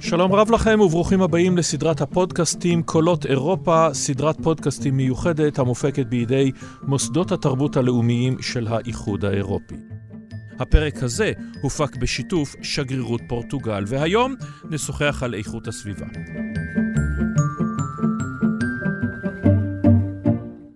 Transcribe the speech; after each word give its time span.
שלום 0.00 0.32
רב 0.32 0.50
לכם 0.50 0.80
וברוכים 0.80 1.22
הבאים 1.22 1.56
לסדרת 1.56 2.00
הפודקאסטים 2.00 2.82
קולות 2.82 3.26
אירופה, 3.26 3.88
סדרת 3.92 4.40
פודקאסטים 4.42 4.96
מיוחדת 4.96 5.58
המופקת 5.58 6.06
בידי 6.06 6.50
מוסדות 6.82 7.32
התרבות 7.32 7.76
הלאומיים 7.76 8.42
של 8.42 8.66
האיחוד 8.66 9.24
האירופי. 9.24 9.76
הפרק 10.58 11.02
הזה 11.02 11.32
הופק 11.62 11.96
בשיתוף 11.96 12.56
שגרירות 12.62 13.20
פורטוגל, 13.28 13.84
והיום 13.86 14.34
נשוחח 14.70 15.22
על 15.22 15.34
איכות 15.34 15.68
הסביבה. 15.68 16.06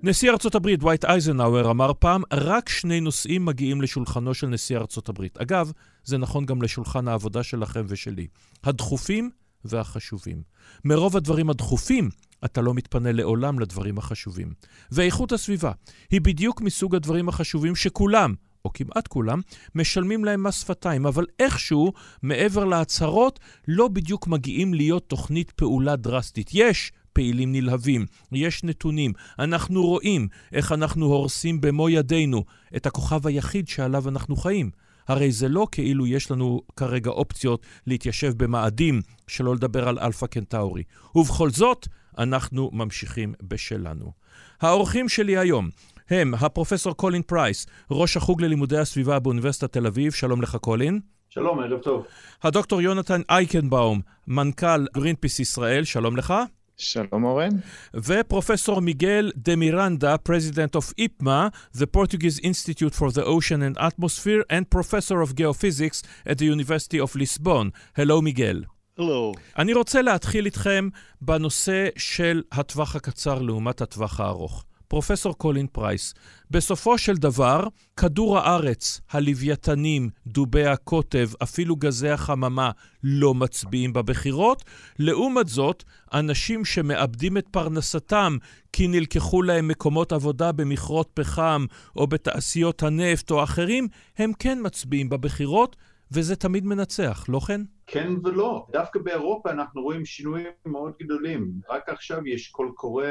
נשיא 0.09 0.31
ארצות 0.31 0.55
הברית 0.55 0.81
דווייט 0.81 1.05
אייזנהאואר 1.05 1.71
אמר 1.71 1.93
פעם, 1.99 2.23
רק 2.33 2.69
שני 2.69 3.01
נושאים 3.01 3.45
מגיעים 3.45 3.81
לשולחנו 3.81 4.35
של 4.35 4.47
נשיא 4.47 4.77
ארצות 4.77 5.09
הברית. 5.09 5.39
אגב, 5.39 5.73
זה 6.05 6.19
נכון 6.19 6.47
גם 6.47 6.63
לשולחן 6.63 7.09
העבודה 7.09 7.43
שלכם 7.43 7.85
ושלי. 7.89 8.27
הדחופים 8.65 9.31
והחשובים. 9.65 10.43
מרוב 10.85 11.17
הדברים 11.17 11.51
הדחופים, 11.51 12.11
אתה 12.45 12.61
לא 12.61 12.75
מתפנה 12.75 13.13
לעולם 13.13 13.59
לדברים 13.59 13.99
החשובים. 13.99 14.53
ואיכות 14.93 15.33
הסביבה 15.33 15.73
היא 16.11 16.21
בדיוק 16.21 16.61
מסוג 16.61 16.95
הדברים 16.95 17.29
החשובים 17.29 17.77
שכולם, 17.77 18.35
או 18.65 18.73
כמעט 18.73 19.09
כולם, 19.09 19.41
משלמים 19.75 20.25
להם 20.25 20.43
מס 20.43 20.61
שפתיים, 20.61 21.07
אבל 21.07 21.25
איכשהו, 21.39 21.93
מעבר 22.23 22.65
להצהרות, 22.65 23.41
לא 23.69 23.89
בדיוק 23.89 24.27
מגיעים 24.27 24.75
להיות 24.75 25.09
תוכנית 25.09 25.51
פעולה 25.51 25.97
דרסטית. 25.97 26.51
יש 26.53 26.93
פעילים 27.19 27.53
נלהבים, 27.53 28.07
יש 28.33 28.65
נתונים, 28.65 29.13
אנחנו 29.39 29.87
רואים 29.87 30.29
איך 30.53 30.73
אנחנו 30.73 31.07
הורסים 31.07 31.61
במו 31.61 31.89
ידינו 31.89 32.45
את 32.77 32.87
הכוכב 32.87 33.27
היחיד 33.27 33.69
שעליו 33.69 34.09
אנחנו 34.09 34.37
חיים. 34.37 34.71
הרי 35.09 35.33
זה 35.33 35.49
לא 35.49 35.67
כאילו 35.73 36.07
יש 36.07 36.31
לנו 36.31 36.61
כרגע 36.77 37.11
אופציות 37.11 37.67
להתיישב 37.87 38.33
במאדים, 38.37 39.01
שלא 39.27 39.55
לדבר 39.55 39.89
על 39.89 39.99
אלפא 39.99 40.27
קנטאורי. 40.27 40.83
ובכל 41.15 41.51
זאת, 41.51 41.89
אנחנו 42.19 42.71
ממשיכים 42.73 43.35
בשלנו. 43.43 44.13
האורחים 44.61 45.09
שלי 45.09 45.39
היום 45.39 45.69
הם 46.11 46.35
הפרופסור 46.35 46.93
קולין 46.93 47.23
פרייס, 47.23 47.67
ראש 47.91 48.17
החוג 48.17 48.43
ללימודי 48.43 48.79
הסביבה 48.79 49.19
באוניברסיטת 49.19 49.73
תל 49.73 49.87
אביב, 49.87 50.13
שלום 50.13 50.43
לך 50.43 50.57
קולין. 50.57 51.01
שלום, 51.29 51.61
ערב 51.61 51.81
טוב. 51.81 52.07
הדוקטור 52.43 52.83
יונתן 52.83 53.21
אייקנבאום, 53.31 54.01
מנכ"ל 54.27 54.87
גרינפיס 54.95 55.41
ישראל, 55.41 55.85
שלום 55.85 56.17
לך. 56.17 56.35
שלום 56.79 57.25
אורן. 57.25 57.49
ופרופסור 57.95 58.81
מיגל 58.81 59.31
דה 59.37 59.57
מירנדה, 59.57 60.15
President 60.29 60.77
of 60.77 60.93
IPMA, 61.01 61.51
the 61.77 61.87
Portuguese 61.97 62.39
Institute 62.45 62.95
for 62.95 63.11
the 63.11 63.25
Ocean 63.25 63.63
and 63.63 63.79
Atmosphere, 63.79 64.45
and 64.51 64.71
Professor 64.71 65.21
of 65.21 65.35
Geophysics 65.35 66.03
at 66.27 66.39
the 66.39 66.45
University 66.45 67.01
of 67.01 67.17
Lisbon. 67.17 67.71
Hello, 67.99 68.21
מיגל. 68.23 68.65
הלו. 68.99 69.33
אני 69.59 69.73
רוצה 69.73 70.03
להתחיל 70.03 70.47
איתכם 70.47 70.89
בנושא 71.21 71.89
של 71.97 72.43
הטווח 72.53 72.97
הקצר 72.97 73.43
לעומת 73.43 73.81
הטווח 73.81 74.21
הארוך. 74.21 74.65
פרופסור 74.89 75.39
קולין 75.39 75.67
פרייס, 75.67 76.15
בסופו 76.51 76.99
של 76.99 77.15
דבר, 77.15 77.65
כדור 77.97 78.39
הארץ, 78.39 79.01
הלוויתנים, 79.11 80.11
דובי 80.27 80.67
הקוטב, 80.67 81.29
אפילו 81.43 81.77
גזי 81.77 82.09
החממה, 82.09 82.71
לא 83.03 83.35
מצביעים 83.35 83.93
בבחירות. 83.93 84.65
לעומת 84.99 85.49
זאת, 85.49 85.85
אנשים 86.13 86.65
שמאבדים 86.65 87.39
את 87.39 87.47
פרנסתם 87.51 88.37
כי 88.73 88.89
נלקחו 88.89 89.43
להם 89.43 89.69
מקומות 89.69 90.13
עבודה 90.13 90.53
במכרות 90.53 91.11
פחם 91.15 91.67
או 91.97 92.07
בתעשיות 92.07 92.83
הנפט 92.83 93.31
או 93.31 93.43
אחרים, 93.43 93.89
הם 94.19 94.33
כן 94.39 94.59
מצביעים 94.63 95.09
בבחירות, 95.09 95.77
וזה 96.13 96.37
תמיד 96.37 96.65
מנצח, 96.65 97.25
לא 97.29 97.41
כן? 97.41 97.61
כן 97.87 98.13
ולא. 98.25 98.67
דווקא 98.71 98.99
באירופה 98.99 99.51
אנחנו 99.51 99.83
רואים 99.83 100.05
שינויים 100.05 100.47
מאוד 100.67 100.93
גדולים. 101.03 101.53
רק 101.71 101.89
עכשיו 101.89 102.27
יש 102.27 102.49
קול 102.49 102.73
קורא 102.75 103.05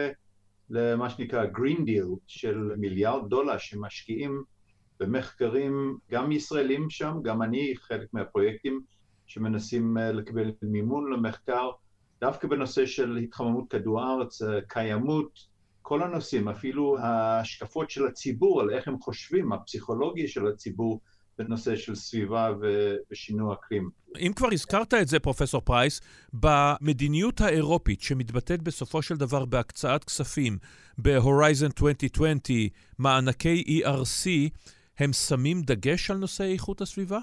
למה 0.70 1.10
שנקרא 1.10 1.46
Green 1.46 1.80
Deal 1.80 2.18
של 2.28 2.58
מיליארד 2.78 3.30
דולר 3.30 3.58
שמשקיעים 3.58 4.44
במחקרים 5.00 5.98
גם 6.12 6.32
ישראלים 6.32 6.90
שם, 6.90 7.18
גם 7.24 7.42
אני 7.42 7.74
חלק 7.78 8.14
מהפרויקטים 8.14 8.82
שמנסים 9.28 9.98
אה, 9.98 10.12
לקבל 10.12 10.52
מימון 10.62 11.14
למחקר, 11.14 11.70
דווקא 12.22 12.48
בנושא 12.48 12.86
של 12.86 13.18
התחממות 13.18 13.66
כדור 13.70 14.02
הארץ, 14.02 14.42
אה, 14.42 14.62
קיימות, 14.68 15.58
כל 15.82 16.04
הנושאים, 16.04 16.48
אפילו 16.50 16.98
ההשקפות 17.00 17.90
של 17.90 18.08
הציבור 18.08 18.62
על 18.62 18.70
איך 18.70 18.88
הם 18.88 19.00
חושבים, 19.00 19.54
הפסיכולוגיה 19.54 20.28
של 20.28 20.48
הציבור 20.48 21.02
בנושא 21.38 21.76
של 21.76 21.96
סביבה 21.96 22.52
ושינוי 23.12 23.54
אקלים. 23.54 23.90
אם 24.20 24.32
כבר 24.36 24.48
הזכרת 24.54 24.94
את 24.94 25.08
זה, 25.08 25.20
פרופסור 25.20 25.62
פרייס, 25.62 26.02
במדיניות 26.34 27.42
האירופית 27.42 28.02
שמתבטאת 28.02 28.62
בסופו 28.62 29.02
של 29.02 29.16
דבר 29.16 29.46
בהקצאת 29.46 30.04
כספים 30.04 30.58
ב-Horizon 30.98 31.72
2020, 31.84 32.38
מענקי 33.00 33.82
ERC, 33.84 34.30
הם 35.00 35.14
שמים 35.14 35.62
דגש 35.62 36.12
על 36.12 36.18
נושא 36.18 36.44
איכות 36.44 36.82
הסביבה? 36.82 37.20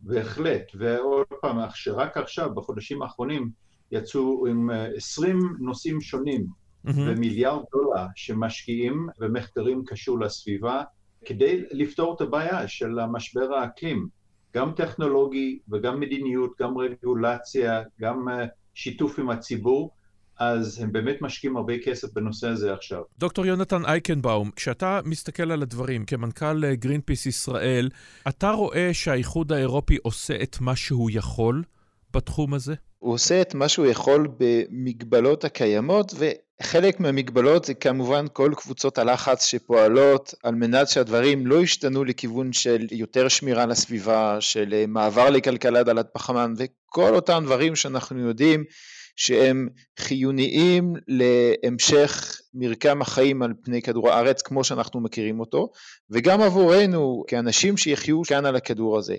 בהחלט, 0.00 0.72
ועוד 0.74 1.26
פעם, 1.40 1.58
שרק 1.74 2.16
עכשיו, 2.16 2.54
בחודשים 2.54 3.02
האחרונים, 3.02 3.50
יצאו 3.92 4.46
עם 4.46 4.70
20 4.96 5.36
אה, 5.36 5.42
נושאים 5.58 6.00
שונים 6.00 6.46
mm-hmm. 6.46 6.90
במיליארד 6.90 7.62
דולר 7.72 8.06
שמשקיעים 8.14 9.08
במחקרים 9.18 9.82
קשור 9.86 10.20
לסביבה, 10.20 10.82
כדי 11.24 11.62
לפתור 11.70 12.14
את 12.14 12.20
הבעיה 12.20 12.68
של 12.68 12.98
המשבר 12.98 13.54
האקלים, 13.54 14.08
גם 14.54 14.72
טכנולוגי 14.72 15.58
וגם 15.70 16.00
מדיניות, 16.00 16.50
גם 16.60 16.78
רגולציה, 16.78 17.82
גם 18.00 18.28
אה, 18.28 18.46
שיתוף 18.74 19.18
עם 19.18 19.30
הציבור, 19.30 19.90
אז 20.38 20.82
הם 20.82 20.92
באמת 20.92 21.22
משקיעים 21.22 21.56
הרבה 21.56 21.78
כסף 21.84 22.12
בנושא 22.12 22.48
הזה 22.48 22.72
עכשיו. 22.72 23.02
דוקטור 23.18 23.46
יונתן 23.46 23.84
אייקנבאום, 23.84 24.50
כשאתה 24.56 25.00
מסתכל 25.04 25.50
על 25.50 25.62
הדברים 25.62 26.04
כמנכ"ל 26.04 26.74
גרינפיס 26.74 27.26
אה, 27.26 27.28
ישראל, 27.28 27.88
אתה 28.28 28.50
רואה 28.50 28.90
שהאיחוד 28.92 29.52
האירופי 29.52 29.96
עושה 30.02 30.42
את 30.42 30.56
מה 30.60 30.76
שהוא 30.76 31.10
יכול 31.12 31.62
בתחום 32.14 32.54
הזה? 32.54 32.74
הוא 32.98 33.14
עושה 33.14 33.42
את 33.42 33.54
מה 33.54 33.68
שהוא 33.68 33.86
יכול 33.86 34.28
במגבלות 34.38 35.44
הקיימות, 35.44 36.14
וחלק 36.60 37.00
מהמגבלות 37.00 37.64
זה 37.64 37.74
כמובן 37.74 38.26
כל 38.32 38.52
קבוצות 38.56 38.98
הלחץ 38.98 39.44
שפועלות 39.44 40.34
על 40.42 40.54
מנת 40.54 40.88
שהדברים 40.88 41.46
לא 41.46 41.62
ישתנו 41.62 42.04
לכיוון 42.04 42.52
של 42.52 42.86
יותר 42.90 43.28
שמירה 43.28 43.66
לסביבה, 43.66 44.36
של 44.40 44.74
אה, 44.74 44.84
מעבר 44.88 45.30
לכלכלה 45.30 45.82
דלת 45.82 46.06
פחמן, 46.12 46.54
וכל 46.56 47.14
אותם 47.14 47.42
דברים 47.46 47.76
שאנחנו 47.76 48.28
יודעים 48.28 48.64
שהם 49.16 49.68
חיוניים 49.98 50.94
להמשך 51.08 52.40
מרקם 52.54 53.02
החיים 53.02 53.42
על 53.42 53.52
פני 53.64 53.82
כדור 53.82 54.10
הארץ 54.10 54.42
כמו 54.42 54.64
שאנחנו 54.64 55.00
מכירים 55.00 55.40
אותו, 55.40 55.70
וגם 56.10 56.40
עבורנו 56.40 57.24
כאנשים 57.26 57.76
שיחיו 57.76 58.22
כאן 58.22 58.46
על 58.46 58.56
הכדור 58.56 58.98
הזה. 58.98 59.16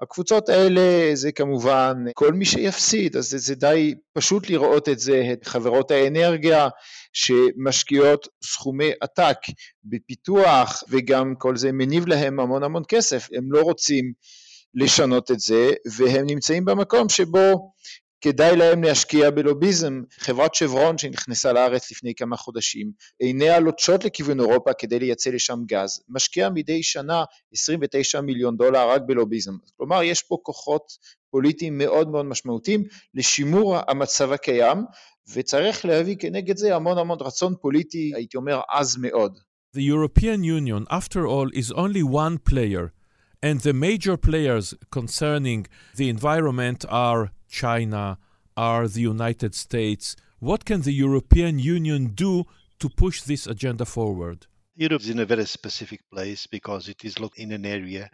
הקבוצות 0.00 0.48
האלה 0.48 1.10
זה 1.14 1.32
כמובן 1.32 2.04
כל 2.14 2.32
מי 2.32 2.44
שיפסיד, 2.44 3.16
אז 3.16 3.30
זה, 3.30 3.38
זה 3.38 3.54
די 3.54 3.94
פשוט 4.12 4.50
לראות 4.50 4.88
את 4.88 4.98
זה, 4.98 5.28
את 5.32 5.46
חברות 5.46 5.90
האנרגיה 5.90 6.68
שמשקיעות 7.12 8.28
סכומי 8.44 8.90
עתק 9.00 9.38
בפיתוח 9.84 10.82
וגם 10.88 11.34
כל 11.38 11.56
זה 11.56 11.72
מניב 11.72 12.06
להם 12.06 12.40
המון 12.40 12.62
המון 12.62 12.82
כסף, 12.88 13.28
הם 13.36 13.52
לא 13.52 13.60
רוצים 13.62 14.12
לשנות 14.74 15.30
את 15.30 15.40
זה 15.40 15.70
והם 15.96 16.26
נמצאים 16.26 16.64
במקום 16.64 17.08
שבו 17.08 17.72
כדאי 18.24 18.56
להם 18.56 18.82
להשקיע 18.84 19.30
בלוביזם. 19.30 20.02
חברת 20.18 20.54
שברון 20.54 20.98
שנכנסה 20.98 21.52
לארץ 21.52 21.90
לפני 21.90 22.14
כמה 22.14 22.36
חודשים, 22.36 22.92
עיניה 23.18 23.60
לוטשות 23.60 24.04
לכיוון 24.04 24.40
אירופה 24.40 24.72
כדי 24.72 24.98
לייצא 24.98 25.30
לשם 25.30 25.58
גז, 25.66 26.02
משקיעה 26.08 26.50
מדי 26.50 26.82
שנה 26.82 27.24
29 27.52 28.20
מיליון 28.20 28.56
דולר 28.56 28.90
רק 28.90 29.02
בלוביזם. 29.06 29.52
כלומר, 29.76 30.02
יש 30.02 30.22
פה 30.22 30.36
כוחות 30.42 30.92
פוליטיים 31.30 31.78
מאוד 31.78 32.08
מאוד 32.08 32.26
משמעותיים 32.26 32.84
לשימור 33.14 33.76
המצב 33.88 34.32
הקיים, 34.32 34.78
וצריך 35.34 35.84
להביא 35.84 36.16
כנגד 36.18 36.56
זה 36.56 36.76
המון 36.76 36.98
המון 36.98 37.18
רצון 37.20 37.54
פוליטי, 37.60 38.12
הייתי 38.14 38.36
אומר, 38.36 38.60
עז 38.70 38.96
מאוד. 39.00 39.38
The 39.76 39.80
European 39.80 40.44
Union, 40.44 40.86
after 40.90 41.26
all, 41.26 41.48
is 41.52 41.72
only 41.72 42.02
one 42.02 42.38
player. 42.50 42.92
And 43.42 43.60
the 43.60 43.74
major 43.74 44.16
players 44.16 44.72
concerning 44.90 45.66
the 45.96 46.08
environment 46.08 46.86
are 46.88 47.30
China, 47.62 48.18
are 48.56 48.88
the 48.88 49.00
United 49.00 49.54
States. 49.54 50.16
What 50.40 50.64
can 50.64 50.82
the 50.82 50.92
European 51.06 51.58
Union 51.58 52.02
do 52.14 52.44
to 52.80 52.88
push 52.88 53.22
this 53.22 53.46
agenda 53.46 53.84
forward? 53.84 54.46
Europe 54.74 55.02
is 55.02 55.10
in 55.10 55.20
a 55.20 55.32
very 55.34 55.46
specific 55.46 56.00
place 56.12 56.48
because 56.48 56.88
it 56.88 57.04
is 57.04 57.20
located 57.20 57.44
in 57.44 57.52
an 57.52 57.64
area 57.64 58.10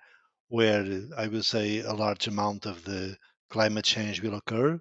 where 0.48 0.84
I 1.16 1.26
will 1.28 1.42
say 1.42 1.80
a 1.80 1.94
large 1.94 2.26
amount 2.26 2.66
of 2.66 2.84
the 2.84 3.16
climate 3.48 3.86
change 3.86 4.20
will 4.20 4.34
occur. 4.34 4.78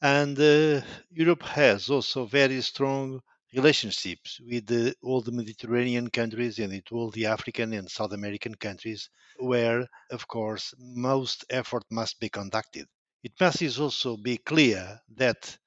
And 0.00 0.38
uh, 0.40 0.80
Europe 1.10 1.42
has 1.42 1.90
also 1.90 2.24
very 2.24 2.62
strong 2.62 3.20
relationships 3.52 4.40
with 4.50 4.66
the, 4.66 4.94
all 5.02 5.20
the 5.20 5.32
Mediterranean 5.32 6.08
countries 6.08 6.58
and 6.58 6.72
with 6.72 6.90
all 6.90 7.10
the 7.10 7.26
African 7.26 7.74
and 7.74 7.90
South 7.90 8.12
American 8.12 8.54
countries, 8.54 9.10
where, 9.38 9.86
of 10.10 10.26
course, 10.26 10.72
most 10.78 11.44
effort 11.50 11.84
must 11.90 12.18
be 12.18 12.30
conducted. 12.30 12.86
It 13.22 13.32
must 13.40 13.78
also 13.78 14.16
be 14.16 14.38
clear 14.38 15.00
that 15.16 15.58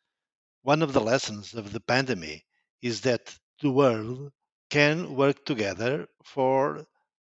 one 0.63 0.81
of 0.81 0.93
the 0.93 1.01
lessons 1.01 1.53
of 1.53 1.71
the 1.73 1.79
pandemic 1.79 2.45
is 2.81 3.01
that 3.01 3.37
the 3.61 3.71
world 3.71 4.31
can 4.69 5.15
work 5.15 5.45
together 5.45 6.07
for 6.23 6.87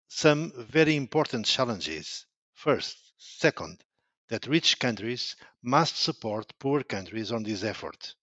some 0.08 0.52
very 0.56 0.96
important 0.96 1.46
challenges. 1.46 2.26
First, 2.54 3.14
second, 3.18 3.84
that 4.30 4.46
rich 4.48 4.80
countries 4.80 5.36
must 5.64 5.98
support 5.98 6.54
poor 6.60 6.84
countries 6.84 7.32
on 7.32 7.44
this 7.44 7.64
effort. 7.64 8.16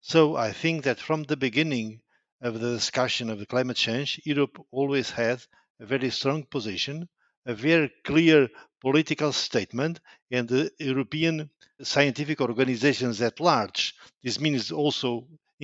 So 0.00 0.36
I 0.36 0.52
think 0.52 0.84
that 0.84 1.00
from 1.00 1.24
the 1.24 1.36
beginning 1.36 2.02
of 2.40 2.60
the 2.60 2.72
discussion 2.72 3.30
of 3.30 3.38
the 3.38 3.46
climate 3.46 3.76
change, 3.76 4.20
Europe 4.24 4.58
always 4.70 5.10
had 5.10 5.42
a 5.78 5.86
very 5.86 6.10
strong 6.10 6.44
position, 6.44 7.08
a 7.46 7.54
very 7.54 7.92
clear 8.04 8.48
political 8.86 9.32
statement, 9.32 9.94
and 10.36 10.48
the 10.48 10.64
European 10.90 11.48
scientific 11.94 12.40
organizations 12.40 13.16
at 13.28 13.40
large. 13.40 13.80
This 14.24 14.38
means 14.40 14.70
also 14.70 15.10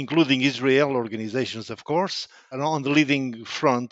including 0.03 0.41
Israel 0.43 0.91
organizations, 1.03 1.67
of 1.77 1.81
course, 1.93 2.17
are 2.53 2.63
on 2.75 2.83
the 2.85 2.93
leading 2.99 3.45
front 3.45 3.91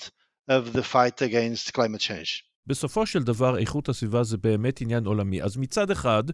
of 0.57 0.63
the 0.77 0.85
fight 0.95 1.19
against 1.23 1.73
climate 1.73 2.01
change. 2.01 2.43
בסופו 2.67 3.07
של 3.07 3.23
דבר, 3.23 3.59
איכות 3.59 3.89
הסביבה 3.89 4.25
זה 4.25 4.37
באמת 4.37 4.81
עניין 4.81 5.07
עולמי. 5.07 5.43
אז 5.43 5.57
מצד 5.57 5.91
אחד, 5.91 6.25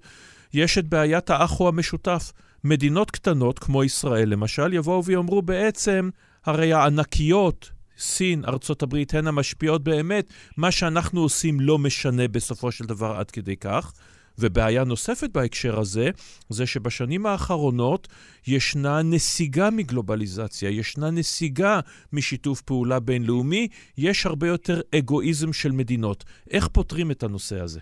יש 0.54 0.78
את 0.78 0.88
בעיית 0.88 1.30
האחו 1.30 1.68
המשותף. 1.68 2.32
מדינות 2.64 3.10
קטנות, 3.10 3.58
כמו 3.58 3.84
ישראל 3.84 4.28
למשל, 4.28 4.72
יבואו 4.72 5.04
ויאמרו 5.04 5.42
בעצם, 5.42 6.10
הרי 6.44 6.72
הענקיות, 6.72 7.70
סין, 8.02 8.44
ארצות 8.44 8.82
הברית, 8.82 9.14
הן 9.14 9.26
המשפיעות 9.26 9.84
באמת, 9.84 10.32
מה 10.56 10.70
שאנחנו 10.70 11.20
עושים 11.20 11.60
לא 11.60 11.78
משנה 11.78 12.28
בסופו 12.28 12.72
של 12.72 12.84
דבר 12.84 13.16
עד 13.16 13.30
כדי 13.30 13.56
כך. 13.56 13.92
ובעיה 14.38 14.84
נוספת 14.84 15.30
בהקשר 15.30 15.80
הזה, 15.80 16.10
זה 16.48 16.66
שבשנים 16.66 17.26
האחרונות 17.26 18.08
ישנה 18.46 19.02
נסיגה 19.02 19.70
מגלובליזציה, 19.70 20.70
ישנה 20.70 21.10
נסיגה 21.10 21.80
משיתוף 22.12 22.60
פעולה 22.60 23.00
בינלאומי, 23.00 23.68
יש 23.98 24.26
הרבה 24.26 24.48
יותר 24.48 24.80
אגואיזם 24.94 25.52
של 25.52 25.72
מדינות. 25.72 26.24
איך 26.50 26.68
פותרים 26.68 27.10
את 27.10 27.22
הנושא 27.22 27.60
הזה? 27.60 27.80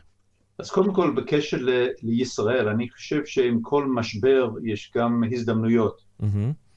אז 0.58 0.70
קודם 0.70 0.94
כל, 0.94 1.10
בקשר 1.16 1.56
ל- 1.60 1.86
לישראל, 2.02 2.68
אני 2.68 2.90
חושב 2.90 3.24
שעם 3.24 3.60
כל 3.62 3.86
משבר 3.86 4.50
יש 4.64 4.92
גם 4.96 5.22
הזדמנויות. 5.32 6.00
Mm-hmm. 6.22 6.24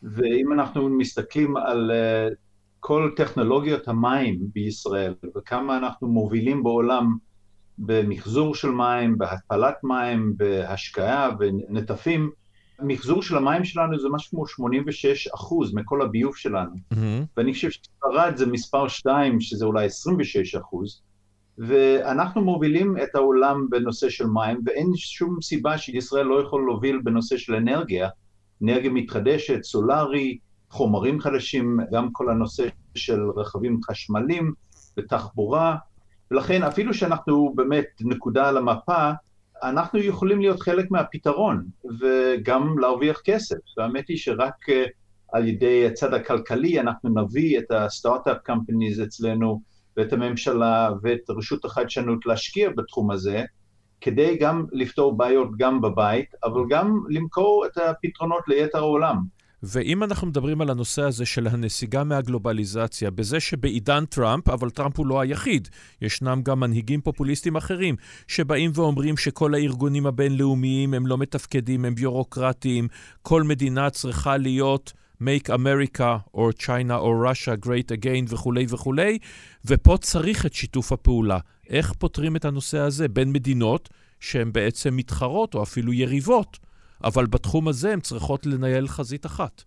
ואם 0.03 0.53
אנחנו 0.53 0.89
מסתכלים 0.89 1.57
על 1.57 1.91
uh, 1.91 2.35
כל 2.85 3.11
טכנולוגיות 3.15 3.87
המים 3.87 4.39
בישראל, 4.53 5.13
וכמה 5.37 5.77
אנחנו 5.77 6.07
מובילים 6.07 6.63
בעולם 6.63 7.15
במחזור 7.77 8.55
של 8.55 8.69
מים, 8.69 9.17
בהתפלת 9.17 9.75
מים, 9.83 10.33
בהשקיה 10.37 11.29
ונטפים, 11.39 12.31
מחזור 12.81 13.21
של 13.21 13.37
המים 13.37 13.65
שלנו 13.65 13.99
זה 13.99 14.07
משהו 14.11 14.29
כמו 14.29 14.47
86 14.47 15.27
אחוז 15.27 15.73
מכל 15.73 16.01
הביוב 16.01 16.35
שלנו. 16.35 16.75
Mm-hmm. 16.75 16.97
ואני 17.37 17.53
חושב 17.53 17.69
שספרד 17.69 18.33
זה 18.35 18.45
מספר 18.45 18.87
2, 18.87 19.41
שזה 19.41 19.65
אולי 19.65 19.85
26 19.85 20.55
אחוז. 20.55 21.01
ואנחנו 21.57 22.41
מובילים 22.41 22.97
את 23.03 23.15
העולם 23.15 23.69
בנושא 23.69 24.09
של 24.09 24.25
מים, 24.25 24.61
ואין 24.65 24.91
שום 24.95 25.41
סיבה 25.41 25.77
שישראל 25.77 26.25
לא 26.25 26.41
יכול 26.41 26.65
להוביל 26.65 26.99
בנושא 27.03 27.37
של 27.37 27.55
אנרגיה, 27.55 28.09
אנרגיה 28.63 28.91
מתחדשת, 28.91 29.63
סולארי, 29.63 30.37
חומרים 30.73 31.19
חדשים, 31.19 31.77
גם 31.91 32.09
כל 32.11 32.29
הנושא 32.29 32.67
של 32.95 33.29
רכבים 33.35 33.79
חשמליים 33.83 34.53
ותחבורה, 34.97 35.75
ולכן 36.31 36.63
אפילו 36.63 36.93
שאנחנו 36.93 37.53
באמת 37.55 37.85
נקודה 38.01 38.49
על 38.49 38.57
המפה, 38.57 39.11
אנחנו 39.63 39.99
יכולים 39.99 40.39
להיות 40.39 40.59
חלק 40.61 40.91
מהפתרון 40.91 41.65
וגם 41.99 42.79
להרוויח 42.79 43.21
כסף. 43.23 43.55
והאמת 43.77 44.07
היא 44.07 44.17
שרק 44.17 44.69
אה, 44.69 44.85
על 45.33 45.47
ידי 45.47 45.87
הצד 45.87 46.13
הכלכלי 46.13 46.79
אנחנו 46.79 47.09
נביא 47.09 47.59
את 47.59 47.71
הסטארט-אפ 47.71 48.37
קמפניז 48.43 49.01
אצלנו 49.01 49.61
ואת 49.97 50.13
הממשלה 50.13 50.89
ואת 51.03 51.29
רשות 51.29 51.65
החדשנות 51.65 52.25
להשקיע 52.25 52.69
בתחום 52.77 53.11
הזה, 53.11 53.43
כדי 54.01 54.37
גם 54.37 54.65
לפתור 54.71 55.17
בעיות 55.17 55.49
גם 55.57 55.81
בבית, 55.81 56.29
אבל 56.43 56.61
גם 56.69 56.99
למכור 57.09 57.65
את 57.65 57.77
הפתרונות 57.77 58.43
ליתר 58.47 58.77
העולם. 58.77 59.42
ואם 59.65 60.03
אנחנו 60.03 60.27
מדברים 60.27 60.61
על 60.61 60.69
הנושא 60.69 61.01
הזה 61.01 61.25
של 61.25 61.47
הנסיגה 61.47 62.03
מהגלובליזציה, 62.03 63.11
בזה 63.11 63.39
שבעידן 63.39 64.05
טראמפ, 64.05 64.49
אבל 64.49 64.69
טראמפ 64.69 64.97
הוא 64.97 65.07
לא 65.07 65.21
היחיד, 65.21 65.67
ישנם 66.01 66.41
גם 66.43 66.59
מנהיגים 66.59 67.01
פופוליסטים 67.01 67.55
אחרים, 67.55 67.95
שבאים 68.27 68.71
ואומרים 68.73 69.17
שכל 69.17 69.53
הארגונים 69.53 70.07
הבינלאומיים 70.07 70.93
הם 70.93 71.07
לא 71.07 71.17
מתפקדים, 71.17 71.85
הם 71.85 71.95
ביורוקרטיים, 71.95 72.87
כל 73.21 73.43
מדינה 73.43 73.89
צריכה 73.89 74.37
להיות 74.37 74.93
make 75.21 75.49
America 75.49 76.37
or 76.37 76.51
China 76.61 76.97
or 76.99 77.31
Russia 77.31 77.65
great 77.65 77.91
again 77.91 78.33
וכולי 78.33 78.65
וכולי, 78.69 79.17
ופה 79.65 79.97
צריך 80.01 80.45
את 80.45 80.53
שיתוף 80.53 80.91
הפעולה. 80.91 81.39
איך 81.69 81.93
פותרים 81.93 82.35
את 82.35 82.45
הנושא 82.45 82.77
הזה 82.77 83.07
בין 83.07 83.31
מדינות 83.31 83.89
שהן 84.19 84.51
בעצם 84.51 84.95
מתחרות 84.95 85.55
או 85.55 85.63
אפילו 85.63 85.93
יריבות? 85.93 86.72
אבל 87.03 87.25
בתחום 87.25 87.67
הזה 87.67 87.93
הן 87.93 87.99
צריכות 87.99 88.45
לנהל 88.45 88.87
חזית 88.87 89.25
אחת. 89.25 89.63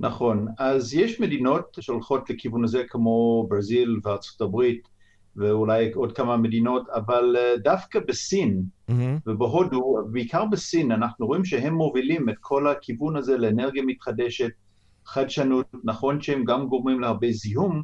נכון, 0.00 0.46
אז 0.58 0.94
יש 0.94 1.20
מדינות 1.20 1.78
שהולכות 1.80 2.30
לכיוון 2.30 2.64
הזה 2.64 2.82
כמו 2.88 3.46
ברזיל 3.50 4.00
וארצות 4.04 4.40
הברית 4.40 4.88
ואולי 5.36 5.92
עוד 5.92 6.12
כמה 6.12 6.36
מדינות, 6.36 6.88
אבל 6.94 7.36
אה, 7.38 7.56
דווקא 7.56 8.00
בסין 8.08 8.62
mm-hmm. 8.62 8.92
ובהודו, 9.26 9.98
בעיקר 10.10 10.44
בסין, 10.44 10.92
אנחנו 10.92 11.26
רואים 11.26 11.44
שהם 11.44 11.74
מובילים 11.74 12.28
את 12.28 12.34
כל 12.40 12.68
הכיוון 12.68 13.16
הזה 13.16 13.36
לאנרגיה 13.38 13.82
מתחדשת, 13.86 14.50
חדשנות, 15.06 15.66
נכון 15.84 16.20
שהם 16.20 16.44
גם 16.44 16.66
גורמים 16.66 17.00
להרבה 17.00 17.32
זיהום, 17.32 17.82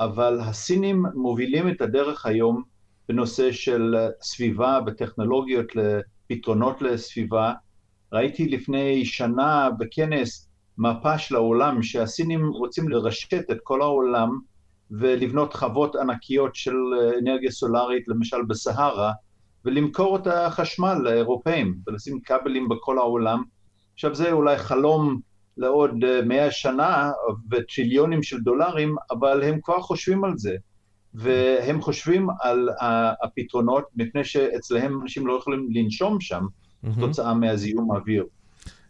אבל 0.00 0.40
הסינים 0.40 1.04
מובילים 1.14 1.68
את 1.68 1.80
הדרך 1.80 2.26
היום 2.26 2.62
בנושא 3.08 3.52
של 3.52 3.96
סביבה 4.22 4.78
וטכנולוגיות 4.86 5.66
לפתרונות 5.76 6.82
לסביבה, 6.82 7.52
ראיתי 8.12 8.48
לפני 8.48 9.04
שנה 9.04 9.70
בכנס 9.78 10.48
מפה 10.78 11.18
של 11.18 11.36
העולם 11.36 11.82
שהסינים 11.82 12.48
רוצים 12.48 12.88
לרשת 12.88 13.50
את 13.50 13.58
כל 13.62 13.82
העולם 13.82 14.38
ולבנות 14.90 15.54
חוות 15.54 15.96
ענקיות 15.96 16.54
של 16.54 16.74
אנרגיה 17.22 17.50
סולארית, 17.50 18.08
למשל 18.08 18.42
בסהרה, 18.48 19.12
ולמכור 19.64 20.16
את 20.16 20.26
החשמל 20.26 20.94
לאירופאים 21.02 21.74
ולשים 21.86 22.20
כבלים 22.24 22.68
בכל 22.68 22.98
העולם. 22.98 23.42
עכשיו 23.94 24.14
זה 24.14 24.32
אולי 24.32 24.58
חלום 24.58 25.20
לעוד 25.56 26.22
מאה 26.26 26.50
שנה 26.50 27.10
וטריליונים 27.50 28.22
של 28.22 28.40
דולרים, 28.40 28.94
אבל 29.10 29.42
הם 29.42 29.60
כבר 29.62 29.80
חושבים 29.80 30.24
על 30.24 30.32
זה. 30.36 30.56
והם 31.14 31.80
חושבים 31.80 32.28
על 32.40 32.68
הפתרונות 33.22 33.84
מפני 33.96 34.24
שאצלהם 34.24 35.02
אנשים 35.02 35.26
לא 35.26 35.38
יכולים 35.38 35.68
לנשום 35.72 36.20
שם, 36.20 36.44
mm-hmm. 36.84 37.00
תוצאה 37.00 37.34
מהזיהום 37.34 37.92
האוויר. 37.92 38.24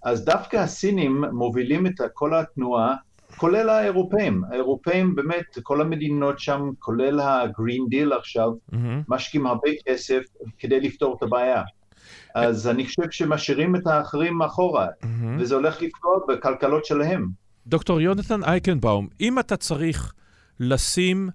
אז 0.03 0.25
דווקא 0.25 0.57
הסינים 0.57 1.25
מובילים 1.33 1.87
את 1.87 2.01
כל 2.15 2.35
התנועה, 2.35 2.95
כולל 3.37 3.69
האירופאים. 3.69 4.43
האירופאים 4.51 5.15
באמת, 5.15 5.59
כל 5.63 5.81
המדינות 5.81 6.39
שם, 6.39 6.71
כולל 6.79 7.21
ה-Green 7.21 7.95
Deal 7.95 8.15
עכשיו, 8.19 8.51
mm-hmm. 8.51 8.77
משקיעים 9.09 9.47
הרבה 9.47 9.69
כסף 9.87 10.23
כדי 10.59 10.81
לפתור 10.81 11.17
את 11.19 11.23
הבעיה. 11.23 11.63
אז 12.35 12.69
אני 12.69 12.87
חושב 12.87 13.11
שמשאירים 13.11 13.77
את 13.77 13.87
האחרים 13.87 14.35
מאחורה, 14.35 14.87
mm-hmm. 14.87 15.07
וזה 15.39 15.55
הולך 15.55 15.83
לפגוע 15.83 16.19
בכלכלות 16.29 16.85
שלהם. 16.85 17.29
דוקטור 17.67 18.01
יונתן 18.01 18.45
אייקנבאום, 18.45 19.09
אם 19.21 19.39
אתה 19.39 19.57
צריך 19.57 20.13
לשים 20.61 21.29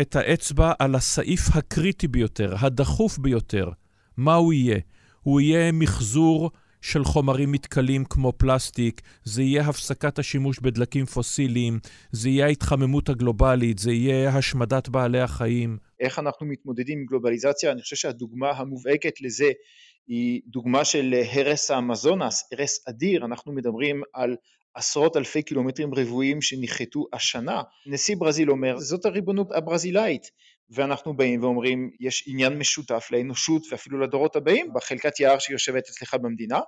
את 0.00 0.16
האצבע 0.16 0.72
על 0.78 0.94
הסעיף 0.94 1.56
הקריטי 1.56 2.08
ביותר, 2.08 2.54
הדחוף 2.60 3.18
ביותר, 3.18 3.70
מה 4.16 4.34
הוא 4.34 4.52
יהיה? 4.52 4.78
הוא 5.26 5.40
יהיה 5.40 5.72
מחזור 5.72 6.50
של 6.80 7.04
חומרים 7.04 7.52
מתכלים 7.52 8.04
כמו 8.04 8.32
פלסטיק, 8.32 9.00
זה 9.24 9.42
יהיה 9.42 9.62
הפסקת 9.62 10.18
השימוש 10.18 10.58
בדלקים 10.58 11.06
פוסיליים, 11.06 11.78
זה 12.12 12.28
יהיה 12.28 12.46
ההתחממות 12.46 13.08
הגלובלית, 13.08 13.78
זה 13.78 13.92
יהיה 13.92 14.30
השמדת 14.30 14.88
בעלי 14.88 15.20
החיים. 15.20 15.78
איך 16.00 16.18
אנחנו 16.18 16.46
מתמודדים 16.46 16.98
עם 16.98 17.06
גלובליזציה? 17.06 17.72
אני 17.72 17.82
חושב 17.82 17.96
שהדוגמה 17.96 18.50
המובהקת 18.50 19.20
לזה 19.20 19.50
היא 20.08 20.40
דוגמה 20.46 20.84
של 20.84 21.14
הרס 21.32 21.70
האמזונס, 21.70 22.48
הרס 22.52 22.88
אדיר, 22.88 23.24
אנחנו 23.24 23.52
מדברים 23.52 24.02
על 24.14 24.36
עשרות 24.74 25.16
אלפי 25.16 25.42
קילומטרים 25.42 25.94
רבועים 25.94 26.42
שנחתו 26.42 27.04
השנה. 27.12 27.62
נשיא 27.86 28.16
ברזיל 28.16 28.50
אומר, 28.50 28.78
זאת 28.78 29.04
הריבונות 29.04 29.52
הברזילאית. 29.52 30.30
ואנחנו 30.70 31.16
באים 31.16 31.42
ואומרים 31.42 31.90
יש 32.00 32.24
עניין 32.26 32.58
משותף 32.58 33.08
לאנושות 33.10 33.62
ואפילו 33.70 34.00
לדורות 34.00 34.36
הבאים 34.36 34.72
בחלקת 34.74 35.20
יער 35.20 35.38
שיושבת 35.38 35.88
אצלך 35.88 36.14
במדינה. 36.14 36.60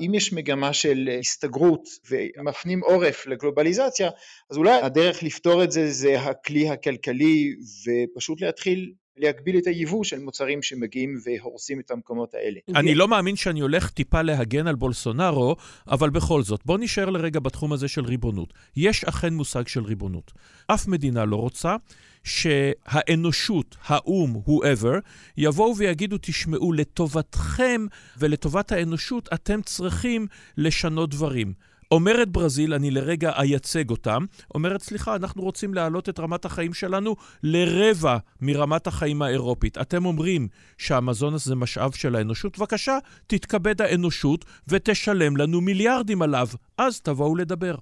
אם 0.00 0.14
יש 0.14 0.32
מגמה 0.32 0.72
של 0.72 1.10
הסתגרות 1.20 1.88
ומפנים 2.10 2.80
עורף 2.80 3.26
לגלובליזציה 3.26 4.10
אז 4.50 4.56
אולי 4.56 4.80
הדרך 4.82 5.22
לפתור 5.22 5.64
את 5.64 5.72
זה 5.72 5.90
זה 5.90 6.20
הכלי 6.20 6.68
הכלכלי 6.68 7.54
ופשוט 7.86 8.40
להתחיל 8.40 8.92
להגביל 9.16 9.58
את 9.58 9.66
היבוא 9.66 10.04
של 10.04 10.18
מוצרים 10.18 10.62
שמגיעים 10.62 11.18
והורסים 11.24 11.80
את 11.80 11.90
המקומות 11.90 12.34
האלה. 12.34 12.60
אני 12.76 12.94
לא 12.94 13.08
מאמין 13.08 13.36
שאני 13.36 13.60
הולך 13.60 13.90
טיפה 13.90 14.22
להגן 14.22 14.66
על 14.66 14.74
בולסונארו, 14.74 15.56
אבל 15.88 16.10
בכל 16.10 16.42
זאת, 16.42 16.60
בוא 16.64 16.78
נשאר 16.78 17.10
לרגע 17.10 17.40
בתחום 17.40 17.72
הזה 17.72 17.88
של 17.88 18.04
ריבונות. 18.04 18.54
יש 18.76 19.04
אכן 19.04 19.34
מושג 19.34 19.68
של 19.68 19.82
ריבונות. 19.82 20.32
אף 20.66 20.88
מדינה 20.88 21.24
לא 21.24 21.36
רוצה 21.36 21.76
שהאנושות, 22.24 23.76
האו"ם, 23.84 24.42
whoever, 24.46 25.00
יבואו 25.36 25.76
ויגידו, 25.76 26.16
תשמעו, 26.20 26.72
לטובתכם 26.72 27.86
ולטובת 28.18 28.72
האנושות 28.72 29.28
אתם 29.34 29.62
צריכים 29.62 30.26
לשנות 30.56 31.10
דברים. 31.10 31.52
אומרת 31.92 32.28
ברזיל, 32.28 32.74
אני 32.74 32.90
לרגע 32.90 33.32
אייצג 33.38 33.90
אותם, 33.90 34.24
אומרת, 34.54 34.82
סליחה, 34.82 35.16
אנחנו 35.16 35.42
רוצים 35.42 35.74
להעלות 35.74 36.08
את 36.08 36.20
רמת 36.20 36.44
החיים 36.44 36.74
שלנו 36.74 37.16
לרבע 37.42 38.16
מרמת 38.40 38.86
החיים 38.86 39.22
האירופית. 39.22 39.78
אתם 39.78 40.06
אומרים 40.06 40.48
שהמזון 40.78 41.34
הזה 41.34 41.54
משאב 41.54 41.92
של 41.92 42.16
האנושות? 42.16 42.58
בבקשה, 42.58 42.98
תתכבד 43.26 43.82
האנושות 43.82 44.44
ותשלם 44.68 45.36
לנו 45.36 45.60
מיליארדים 45.60 46.22
עליו. 46.22 46.46
אז 46.78 47.00
תבואו 47.00 47.36
לדבר. 47.36 47.74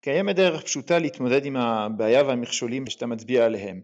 קיימת 0.00 0.36
דרך 0.36 0.62
פשוטה 0.62 0.98
להתמודד 0.98 1.44
עם 1.44 1.56
הבעיה 1.56 2.24
והמכשולים 2.24 2.86
שאתה 2.86 3.06
מצביע 3.06 3.44
עליהם. 3.44 3.80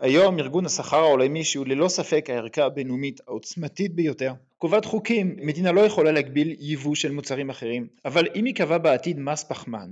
היום 0.00 0.38
ארגון 0.38 0.66
השכר 0.66 0.96
העולמי 0.96 1.44
שהוא 1.44 1.66
ללא 1.66 1.88
ספק 1.88 2.30
הערכה 2.30 2.64
הבינלאומית 2.64 3.20
העוצמתית 3.28 3.94
ביותר 3.94 4.32
קובעת 4.62 4.84
חוקים, 4.84 5.36
מדינה 5.38 5.72
לא 5.72 5.80
יכולה 5.80 6.12
להגביל 6.12 6.56
ייבוא 6.58 6.94
של 6.94 7.12
מוצרים 7.12 7.50
אחרים, 7.50 7.86
אבל 8.04 8.28
אם 8.34 8.46
ייקבע 8.46 8.78
בעתיד 8.78 9.18
מס 9.18 9.44
פחמן 9.44 9.90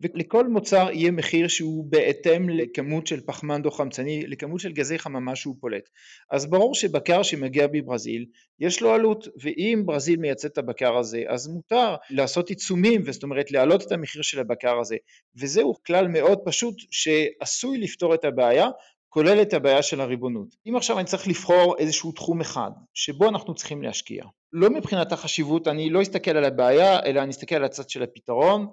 ולכל 0.00 0.48
מוצר 0.48 0.88
יהיה 0.92 1.10
מחיר 1.10 1.48
שהוא 1.48 1.84
בהתאם 1.88 2.48
לכמות 2.48 3.06
של 3.06 3.20
פחמן 3.20 3.62
דו 3.62 3.70
חמצני, 3.70 4.26
לכמות 4.26 4.60
של 4.60 4.72
גזי 4.72 4.98
חממה 4.98 5.36
שהוא 5.36 5.56
פולט, 5.60 5.88
אז 6.30 6.50
ברור 6.50 6.74
שבקר 6.74 7.22
שמגיע 7.22 7.66
מברזיל 7.72 8.26
יש 8.60 8.82
לו 8.82 8.92
עלות, 8.92 9.28
ואם 9.42 9.82
ברזיל 9.86 10.20
מייצאת 10.20 10.52
את 10.52 10.58
הבקר 10.58 10.96
הזה 10.96 11.22
אז 11.28 11.48
מותר 11.48 11.96
לעשות 12.10 12.48
עיצומים, 12.48 13.12
זאת 13.12 13.22
אומרת 13.22 13.50
להעלות 13.50 13.86
את 13.86 13.92
המחיר 13.92 14.22
של 14.22 14.40
הבקר 14.40 14.78
הזה, 14.78 14.96
וזהו 15.36 15.74
כלל 15.86 16.08
מאוד 16.08 16.38
פשוט 16.44 16.74
שעשוי 16.90 17.78
לפתור 17.78 18.14
את 18.14 18.24
הבעיה 18.24 18.68
כולל 19.14 19.42
את 19.42 19.52
הבעיה 19.54 19.82
של 19.82 20.00
הריבונות. 20.00 20.56
אם 20.66 20.76
עכשיו 20.76 20.98
אני 20.98 21.06
צריך 21.06 21.28
לבחור 21.28 21.76
איזשהו 21.78 22.12
תחום 22.12 22.40
אחד 22.40 22.70
שבו 22.94 23.28
אנחנו 23.28 23.54
צריכים 23.54 23.82
להשקיע, 23.82 24.24
לא 24.52 24.70
מבחינת 24.70 25.12
החשיבות, 25.12 25.68
אני 25.68 25.90
לא 25.90 26.02
אסתכל 26.02 26.30
על 26.30 26.44
הבעיה 26.44 27.00
אלא 27.00 27.22
אני 27.22 27.30
אסתכל 27.30 27.54
על 27.54 27.64
הצד 27.64 27.90
של 27.90 28.02
הפתרון, 28.02 28.66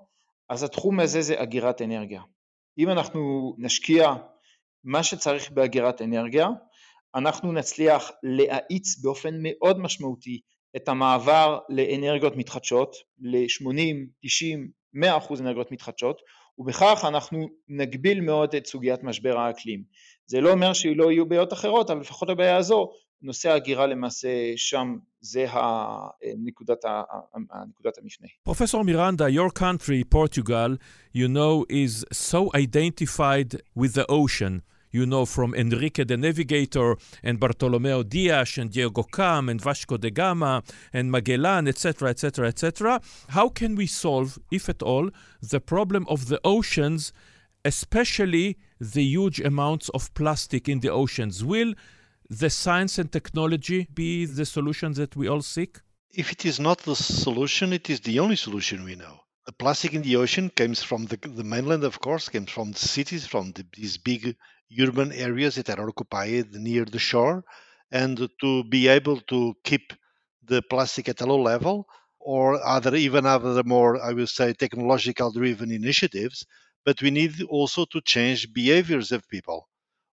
אז 0.50 0.63
התחום 0.63 1.00
הזה 1.00 1.22
זה 1.22 1.41
אגירת 1.41 1.81
אנרגיה. 1.81 2.22
אם 2.77 2.89
אנחנו 2.89 3.53
נשקיע 3.58 4.13
מה 4.84 5.03
שצריך 5.03 5.51
באגירת 5.51 6.01
אנרגיה, 6.01 6.48
אנחנו 7.15 7.51
נצליח 7.51 8.12
להאיץ 8.24 9.00
באופן 9.01 9.36
מאוד 9.41 9.79
משמעותי 9.79 10.41
את 10.75 10.89
המעבר 10.89 11.60
לאנרגיות 11.69 12.36
מתחדשות, 12.36 12.96
ל-80, 13.19 13.96
90, 14.24 14.72
100 14.93 15.17
אחוז 15.17 15.41
אנרגיות 15.41 15.72
מתחדשות, 15.72 16.22
ובכך 16.58 17.05
אנחנו 17.08 17.50
נגביל 17.67 18.22
מאוד 18.22 18.55
את 18.55 18.65
סוגיית 18.67 19.03
משבר 19.03 19.38
האקלים. 19.38 19.84
זה 20.25 20.41
לא 20.41 20.51
אומר 20.51 20.74
שלא 20.74 21.12
יהיו 21.12 21.25
בעיות 21.25 21.53
אחרות, 21.53 21.89
אבל 21.89 22.00
לפחות 22.00 22.29
הבעיה 22.29 22.58
הזו, 22.58 22.91
נושא 23.22 23.50
ההגירה 23.50 23.88
למעשה 23.88 24.29
שם 24.55 24.98
זה 25.22 25.46
הנקודת, 25.50 26.77
הנקודת 27.51 27.98
המפנה. 27.98 28.27
פרופסור 28.43 28.84
מירנדה, 28.84 29.27
your 29.27 29.60
country, 29.60 30.15
Portugal, 30.15 30.77
you 31.15 31.27
know, 31.27 31.65
is 31.69 32.05
so 32.13 32.50
identified 32.55 33.55
with 33.77 33.93
the 33.93 34.05
ocean. 34.10 34.60
You 34.91 35.05
know, 35.05 35.25
from 35.25 35.53
Enrique 35.53 36.03
the 36.03 36.17
Navigator 36.17 36.98
and 37.24 37.39
Bartolomeo 37.39 38.03
Dias 38.03 38.58
and 38.58 38.72
Diego 38.72 39.03
Cam 39.03 39.50
and 39.50 39.62
Vasco 39.62 39.98
da 39.98 40.10
Gama 40.10 40.63
and 40.93 41.12
Magellan, 41.12 41.67
etc., 41.67 42.10
etc., 42.10 42.48
etc. 42.48 43.01
How 43.29 43.50
can 43.50 43.75
we 43.75 43.88
solve, 43.88 44.39
if 44.51 44.69
at 44.69 44.81
all, 44.81 45.10
the 45.41 45.60
problem 45.60 46.05
of 46.10 46.27
the 46.27 46.39
oceans, 46.43 47.13
especially 47.63 48.58
the 48.79 49.03
huge 49.03 49.39
amounts 49.39 49.89
of 49.89 50.13
plastic 50.13 50.67
in 50.67 50.79
the 50.79 50.89
oceans? 50.89 51.43
Will 51.43 51.74
the 52.29 52.50
science 52.50 52.98
and 52.98 53.12
technology 53.12 53.88
be 53.93 54.25
the 54.25 54.46
solution 54.46 54.93
that 54.93 55.15
we 55.15 55.27
all 55.27 55.41
seek? 55.41 55.79
If 56.12 56.31
it 56.31 56.46
is 56.46 56.60
not 56.60 56.79
the 56.79 56.96
solution, 56.96 57.74
it 57.74 57.89
is 57.89 58.00
the 58.01 58.19
only 58.19 58.36
solution 58.36 58.84
we 58.84 58.96
know. 58.96 59.22
The 59.50 59.53
plastic 59.53 59.96
in 59.96 60.03
the 60.03 60.15
ocean 60.18 60.51
comes 60.51 60.84
from 60.84 61.06
the, 61.06 61.18
the 61.18 61.44
mainland, 61.44 61.84
of 61.84 62.00
course, 62.00 62.29
comes 62.29 62.51
from 62.51 62.72
the 62.72 62.77
cities, 62.77 63.25
from 63.25 63.51
the, 63.53 63.65
these 63.74 63.98
big 63.98 64.38
urban 64.79 65.12
areas 65.12 65.56
that 65.56 65.79
are 65.79 65.89
occupied 65.89 66.53
near 66.53 66.86
the 66.86 67.00
shore, 67.00 67.44
and 67.91 68.29
to 68.41 68.63
be 68.65 68.88
able 68.88 69.20
to 69.22 69.56
keep 69.63 69.91
the 70.44 70.62
plastic 70.62 71.10
at 71.10 71.22
a 71.22 71.25
low 71.25 71.41
level, 71.41 71.88
or 72.20 72.63
other 72.63 72.96
even 72.96 73.25
other 73.25 73.63
more, 73.63 74.00
I 74.00 74.13
will 74.13 74.27
say, 74.27 74.53
technological 74.53 75.32
driven 75.32 75.72
initiatives. 75.72 76.46
But 76.86 77.01
we 77.01 77.10
need 77.10 77.41
also 77.41 77.86
to 77.86 78.01
change 78.01 78.53
behaviors 78.53 79.12
of 79.12 79.27
people. 79.29 79.68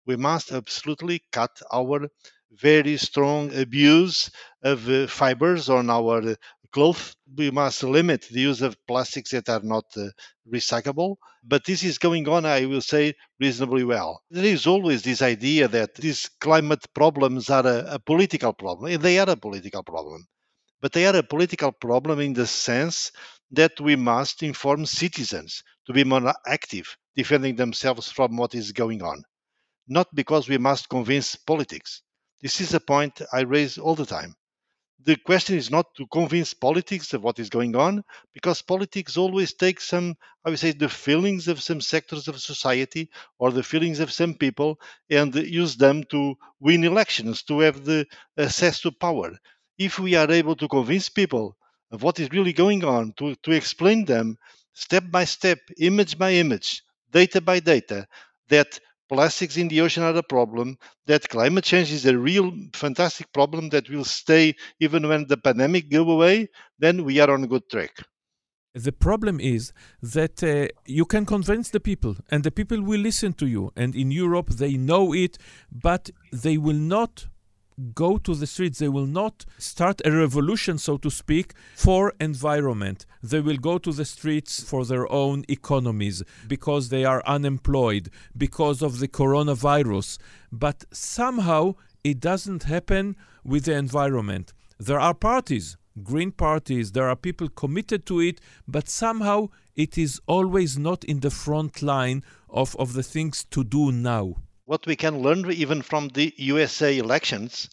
We 0.05 0.15
must 0.15 0.53
absolutely 0.53 1.23
cut 1.33 1.61
our 1.73 2.07
very 2.53 2.95
strong 2.95 3.53
abuse 3.53 4.31
of 4.63 5.11
fibers 5.11 5.67
on 5.67 5.89
our 5.89 6.37
cloth. 6.75 7.15
We 7.37 7.51
must 7.51 7.83
limit 7.83 8.27
the 8.29 8.41
use 8.41 8.61
of 8.61 8.77
plastics 8.85 9.31
that 9.31 9.47
are 9.47 9.61
not 9.63 9.85
uh, 9.95 10.09
recyclable. 10.53 11.15
But 11.41 11.63
this 11.63 11.83
is 11.85 11.97
going 11.97 12.27
on, 12.27 12.45
I 12.45 12.65
will 12.65 12.81
say, 12.81 13.13
reasonably 13.39 13.85
well. 13.85 14.21
There 14.29 14.43
is 14.43 14.67
always 14.67 15.01
this 15.01 15.21
idea 15.21 15.69
that 15.69 15.95
these 15.95 16.29
climate 16.41 16.85
problems 16.93 17.49
are 17.49 17.65
a, 17.65 17.95
a 17.95 17.99
political 17.99 18.51
problem, 18.51 18.91
and 18.91 19.01
they 19.01 19.19
are 19.19 19.29
a 19.29 19.37
political 19.37 19.83
problem. 19.83 20.27
But 20.81 20.91
they 20.91 21.05
are 21.07 21.15
a 21.15 21.23
political 21.23 21.71
problem 21.71 22.19
in 22.19 22.33
the 22.33 22.45
sense 22.45 23.13
that 23.51 23.79
we 23.79 23.95
must 23.95 24.43
inform 24.43 24.85
citizens 24.85 25.63
to 25.87 25.93
be 25.93 26.03
more 26.03 26.33
active, 26.45 26.97
defending 27.15 27.55
themselves 27.55 28.11
from 28.11 28.35
what 28.35 28.53
is 28.53 28.73
going 28.73 29.01
on. 29.01 29.23
Not 29.87 30.13
because 30.13 30.49
we 30.49 30.57
must 30.57 30.89
convince 30.89 31.37
politics. 31.37 32.01
This 32.41 32.59
is 32.59 32.73
a 32.73 32.81
point 32.81 33.21
I 33.31 33.41
raise 33.41 33.77
all 33.77 33.95
the 33.95 34.05
time 34.05 34.35
the 35.03 35.15
question 35.17 35.55
is 35.57 35.69
not 35.69 35.93
to 35.95 36.07
convince 36.07 36.53
politics 36.53 37.13
of 37.13 37.23
what 37.23 37.39
is 37.39 37.49
going 37.49 37.75
on, 37.75 38.03
because 38.33 38.61
politics 38.61 39.17
always 39.17 39.53
take 39.53 39.79
some, 39.79 40.15
I 40.43 40.49
would 40.49 40.59
say, 40.59 40.71
the 40.71 40.89
feelings 40.89 41.47
of 41.47 41.61
some 41.61 41.81
sectors 41.81 42.27
of 42.27 42.39
society 42.41 43.09
or 43.37 43.51
the 43.51 43.63
feelings 43.63 43.99
of 43.99 44.11
some 44.11 44.33
people 44.33 44.79
and 45.09 45.35
use 45.35 45.75
them 45.77 46.03
to 46.05 46.35
win 46.59 46.83
elections, 46.83 47.43
to 47.43 47.59
have 47.59 47.85
the 47.85 48.05
access 48.37 48.81
to 48.81 48.91
power. 48.91 49.31
If 49.77 49.99
we 49.99 50.15
are 50.15 50.31
able 50.31 50.55
to 50.55 50.67
convince 50.67 51.09
people 51.09 51.57
of 51.91 52.01
what 52.01 52.19
is 52.19 52.31
really 52.31 52.53
going 52.53 52.83
on, 52.83 53.13
to, 53.17 53.35
to 53.35 53.51
explain 53.51 54.05
them 54.05 54.37
step 54.73 55.03
by 55.11 55.25
step, 55.25 55.59
image 55.77 56.17
by 56.17 56.31
image, 56.33 56.83
data 57.11 57.41
by 57.41 57.59
data, 57.59 58.07
that 58.49 58.79
plastics 59.09 59.57
in 59.57 59.67
the 59.67 59.81
ocean 59.81 60.03
are 60.03 60.15
a 60.15 60.23
problem, 60.23 60.77
that 61.05 61.29
climate 61.29 61.63
change 61.63 61.91
is 61.91 62.05
a 62.05 62.17
real 62.17 62.51
fantastic 62.73 63.31
problem 63.33 63.69
that 63.69 63.89
will 63.89 64.05
stay 64.05 64.55
even 64.79 65.07
when 65.07 65.27
the 65.27 65.37
pandemic 65.37 65.89
go 65.89 66.09
away, 66.09 66.47
then 66.79 67.03
we 67.03 67.19
are 67.19 67.31
on 67.31 67.43
a 67.43 67.47
good 67.47 67.69
track. 67.69 67.91
The 68.73 68.91
problem 68.91 69.39
is 69.39 69.71
that 70.01 70.43
uh, 70.43 70.67
you 70.85 71.05
can 71.05 71.25
convince 71.25 71.69
the 71.69 71.79
people, 71.79 72.17
and 72.29 72.43
the 72.43 72.51
people 72.51 72.81
will 72.81 72.99
listen 72.99 73.31
to 73.33 73.47
you. 73.47 73.71
And 73.77 73.95
in 73.95 74.11
Europe, 74.11 74.49
they 74.49 74.75
know 74.75 75.13
it, 75.13 75.37
but 75.71 76.09
they 76.33 76.57
will 76.57 76.75
not 76.75 77.27
go 77.93 78.17
to 78.17 78.35
the 78.35 78.47
streets. 78.47 78.79
They 78.79 78.89
will 78.89 79.05
not 79.05 79.45
start 79.57 80.01
a 80.05 80.11
revolution, 80.11 80.77
so 80.77 80.97
to 80.97 81.09
speak, 81.09 81.53
for 81.75 82.13
environment. 82.19 83.05
They 83.21 83.41
will 83.41 83.57
go 83.57 83.77
to 83.77 83.91
the 83.91 84.05
streets 84.05 84.63
for 84.63 84.85
their 84.85 85.11
own 85.11 85.45
economies 85.49 86.23
because 86.47 86.89
they 86.89 87.05
are 87.05 87.23
unemployed, 87.25 88.09
because 88.37 88.81
of 88.81 88.99
the 88.99 89.07
coronavirus. 89.07 90.17
But 90.51 90.85
somehow 90.91 91.75
it 92.03 92.19
doesn't 92.19 92.63
happen 92.63 93.15
with 93.43 93.65
the 93.65 93.73
environment. 93.73 94.53
There 94.79 94.99
are 94.99 95.13
parties, 95.13 95.77
green 96.03 96.31
parties, 96.31 96.91
there 96.91 97.09
are 97.09 97.15
people 97.15 97.49
committed 97.49 98.05
to 98.07 98.19
it, 98.19 98.41
but 98.67 98.89
somehow 98.89 99.49
it 99.75 99.97
is 99.97 100.21
always 100.27 100.77
not 100.77 101.03
in 101.03 101.21
the 101.21 101.29
front 101.29 101.81
line 101.81 102.23
of, 102.49 102.75
of 102.77 102.93
the 102.93 103.03
things 103.03 103.45
to 103.51 103.63
do 103.63 103.91
now 103.91 104.35
what 104.65 104.85
we 104.85 104.95
can 104.95 105.21
learn 105.21 105.49
even 105.51 105.81
from 105.81 106.09
the 106.09 106.33
USA 106.37 106.97
elections 106.97 107.69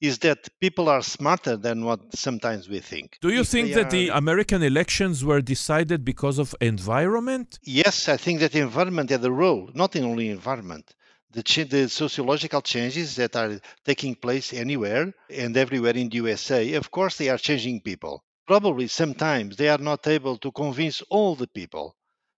is 0.00 0.18
that 0.18 0.48
people 0.60 0.88
are 0.88 1.02
smarter 1.02 1.56
than 1.56 1.84
what 1.84 2.00
sometimes 2.14 2.68
we 2.68 2.80
think. 2.80 3.18
Do 3.22 3.30
you 3.30 3.40
if 3.40 3.48
think 3.48 3.74
that 3.74 3.86
are... 3.86 3.90
the 3.90 4.08
American 4.08 4.62
elections 4.62 5.24
were 5.24 5.40
decided 5.40 6.04
because 6.04 6.38
of 6.38 6.54
environment? 6.60 7.58
Yes, 7.62 8.08
I 8.08 8.16
think 8.16 8.40
that 8.40 8.54
environment 8.54 9.10
had 9.10 9.24
a 9.24 9.32
role, 9.32 9.70
not 9.74 9.96
only 9.96 10.28
environment. 10.28 10.94
the, 11.34 11.64
the, 11.64 11.88
sociological 11.88 12.62
changes 12.62 13.16
that 13.16 13.34
are 13.34 13.60
taking 13.84 14.14
place 14.14 14.52
anywhere 14.52 15.12
and 15.28 15.56
everywhere 15.56 15.96
in 15.96 16.08
the 16.08 16.16
USA, 16.16 16.74
of 16.74 16.90
course, 16.90 17.16
they 17.16 17.28
are 17.28 17.38
changing 17.38 17.80
people. 17.80 18.24
Probably 18.46 18.86
sometimes 18.88 19.56
they 19.56 19.68
are 19.68 19.78
not 19.78 20.06
able 20.06 20.36
to 20.38 20.52
convince 20.52 21.02
all 21.02 21.34
the 21.34 21.48
people, 21.48 21.96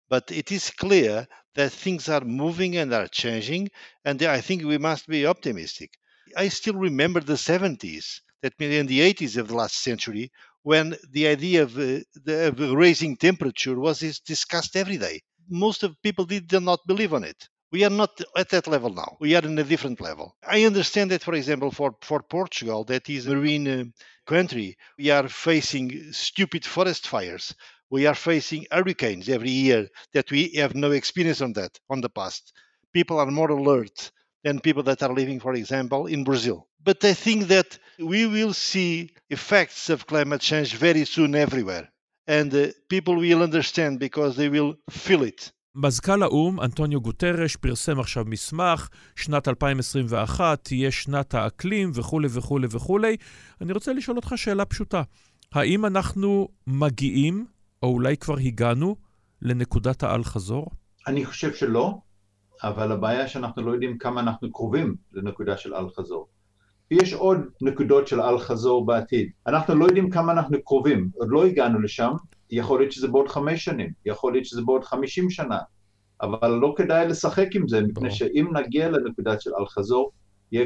but 0.08 0.32
it 0.32 0.52
is 0.52 0.70
clear 0.70 1.28
that 1.56 1.72
things 1.72 2.08
are 2.10 2.22
moving 2.22 2.78
and 2.78 2.94
are 2.94 3.08
changing, 3.08 3.70
and 4.06 4.22
I 4.24 4.42
think 4.42 4.64
we 4.64 4.78
must 4.78 5.08
be 5.08 5.26
optimistic. 5.26 5.98
I 6.38 6.48
still 6.50 6.76
remember 6.76 7.20
the 7.20 7.38
70s, 7.38 8.22
that 8.42 8.60
means 8.60 8.76
in 8.76 8.88
the 8.88 9.02
80s 9.02 9.38
of 9.38 9.48
the 9.48 9.56
last 9.56 9.76
century, 9.82 10.32
when 10.64 10.96
the 11.12 11.28
idea 11.28 11.64
of, 11.64 11.78
uh, 11.78 12.00
the, 12.24 12.48
of 12.48 12.60
raising 12.60 13.18
temperature 13.18 13.80
was 13.80 14.00
discussed 14.26 14.76
every 14.76 14.98
day. 14.98 15.22
Most 15.50 15.84
of 15.84 16.02
people 16.02 16.26
did 16.26 16.52
not 16.52 16.86
believe 16.88 17.14
on 17.14 17.24
it. 17.24 17.50
We 17.72 17.84
are 17.84 17.90
not 17.90 18.20
at 18.38 18.50
that 18.50 18.68
level 18.68 18.94
now. 18.94 19.18
We 19.20 19.36
are 19.36 19.44
in 19.44 19.58
a 19.60 19.64
different 19.64 20.00
level. 20.00 20.36
I 20.48 20.64
understand 20.64 21.12
that, 21.12 21.24
for 21.24 21.34
example, 21.34 21.72
for, 21.72 21.96
for 22.02 22.22
Portugal, 22.24 22.84
that 22.86 23.10
is 23.10 23.28
a 23.28 23.36
marine 23.36 23.68
uh, 23.68 23.84
country, 24.26 24.78
we 24.98 25.10
are 25.10 25.28
facing 25.28 26.12
stupid 26.12 26.66
forest 26.66 27.08
fires. 27.08 27.54
We 27.90 28.08
are 28.08 28.16
facing 28.16 28.66
hurricanes 28.72 29.30
every 29.30 29.52
year 29.52 29.88
that 30.14 30.32
we 30.32 30.50
have 30.56 30.74
no 30.76 30.92
experience 30.92 31.42
on 31.42 31.54
that 31.54 31.80
on 31.90 32.02
the 32.02 32.10
past. 32.10 32.54
People 32.94 33.20
are 33.20 33.32
more 33.32 33.52
alert 33.52 34.12
than 34.44 34.60
people 34.60 34.84
that 34.84 35.04
are 35.04 35.14
living, 35.14 35.40
for 35.40 35.54
example, 35.54 36.08
in 36.08 36.24
Brazil. 36.24 36.68
But 36.84 37.04
I 37.04 37.14
think 37.14 37.48
that 37.48 37.70
we 38.00 38.22
will 38.28 38.54
see 38.54 39.10
effects 39.30 39.90
of 39.90 40.08
climate 40.08 40.42
change 40.42 40.76
very 40.76 41.06
soon 41.06 41.36
everywhere. 41.36 41.90
And 42.28 42.54
uh, 42.54 42.68
people 42.90 43.16
will 43.16 43.42
understand 43.44 44.00
because 44.00 44.36
they 44.36 44.50
will 44.50 44.76
feel 44.90 45.24
it. 45.24 45.52
מזכ"ל 45.78 46.24
האו"ם, 46.24 46.60
אנטוניו 46.62 47.02
גוטרש, 47.02 47.56
פרסם 47.56 48.00
עכשיו 48.00 48.26
מסמך, 48.28 48.90
שנת 49.16 49.48
2021 49.48 50.64
תהיה 50.64 50.92
שנת 50.92 51.34
האקלים 51.34 51.92
וכולי 51.94 52.28
וכולי 52.32 52.68
וכולי. 52.70 53.18
אני 53.62 53.74
רוצה 53.74 53.94
לשאול 53.94 54.18
אותך 54.18 54.34
שאלה 54.36 54.66
פשוטה. 54.66 55.02
האם 55.54 55.86
אנחנו 55.86 56.48
מגיעים, 56.68 57.46
או 57.86 57.90
אולי 57.94 58.18
כבר 58.18 58.38
הגענו, 58.38 58.96
לנקודת 59.42 60.04
האל-חזור? 60.04 60.68
אני 61.08 61.26
חושב 61.26 61.54
שלא, 61.54 61.94
אבל 62.64 62.92
הבעיה 62.92 63.28
שאנחנו 63.28 63.62
לא 63.62 63.72
יודעים 63.72 63.98
כמה 63.98 64.22
אנחנו 64.22 64.52
קרובים 64.52 64.96
לנקודה 65.14 65.58
של 65.58 65.76
אל-חזור. 65.76 66.28
ויש 66.92 67.14
עוד 67.14 67.40
נקודות 67.62 68.08
של 68.08 68.22
אל-חזור 68.22 68.86
בעתיד. 68.86 69.30
אנחנו 69.48 69.76
לא 69.76 69.86
יודעים 69.86 70.10
כמה 70.10 70.32
אנחנו 70.32 70.64
קרובים, 70.64 71.10
עוד 71.14 71.28
לא 71.32 71.46
הגענו 71.46 71.82
לשם, 71.82 72.12
יכול 72.52 72.80
להיות 72.80 72.92
שזה 72.92 73.08
בעוד 73.08 73.28
חמש 73.28 73.66
שנים, 73.66 73.90
יכול 74.06 74.34
להיות 74.34 74.46
שזה 74.46 74.62
בעוד 74.62 74.84
חמישים 74.84 75.30
שנה, 75.30 75.60
אבל 76.22 76.52
לא 76.52 76.74
כדאי 76.78 77.08
לשחק 77.08 77.48
עם 77.56 77.68
זה, 77.68 77.82
מפני 77.82 78.12
שאם 78.12 78.48
נגיע 78.54 78.90
לנקודה 78.90 79.40
של 79.40 79.52
אל-חזור, 79.60 80.12
יהיה 80.52 80.66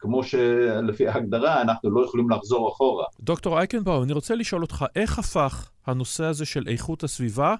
כמו 0.00 0.24
שלפי 0.24 1.08
ההגדרה 1.08 1.62
אנחנו 1.62 1.90
לא 1.90 2.04
יכולים 2.04 2.30
לחזור 2.30 2.68
אחורה. 2.72 3.04
דוקטור 3.20 3.58
אייקנבאום, 3.58 4.02
אני 4.02 4.12
רוצה 4.12 4.34
לשאול 4.34 4.62
אותך, 4.62 4.84
איך 4.96 5.18
הפך 5.18 5.70
הנושא 5.86 6.24
הזה 6.24 6.44
של 6.44 6.68
איכות 6.68 7.04
הסביבה 7.04 7.54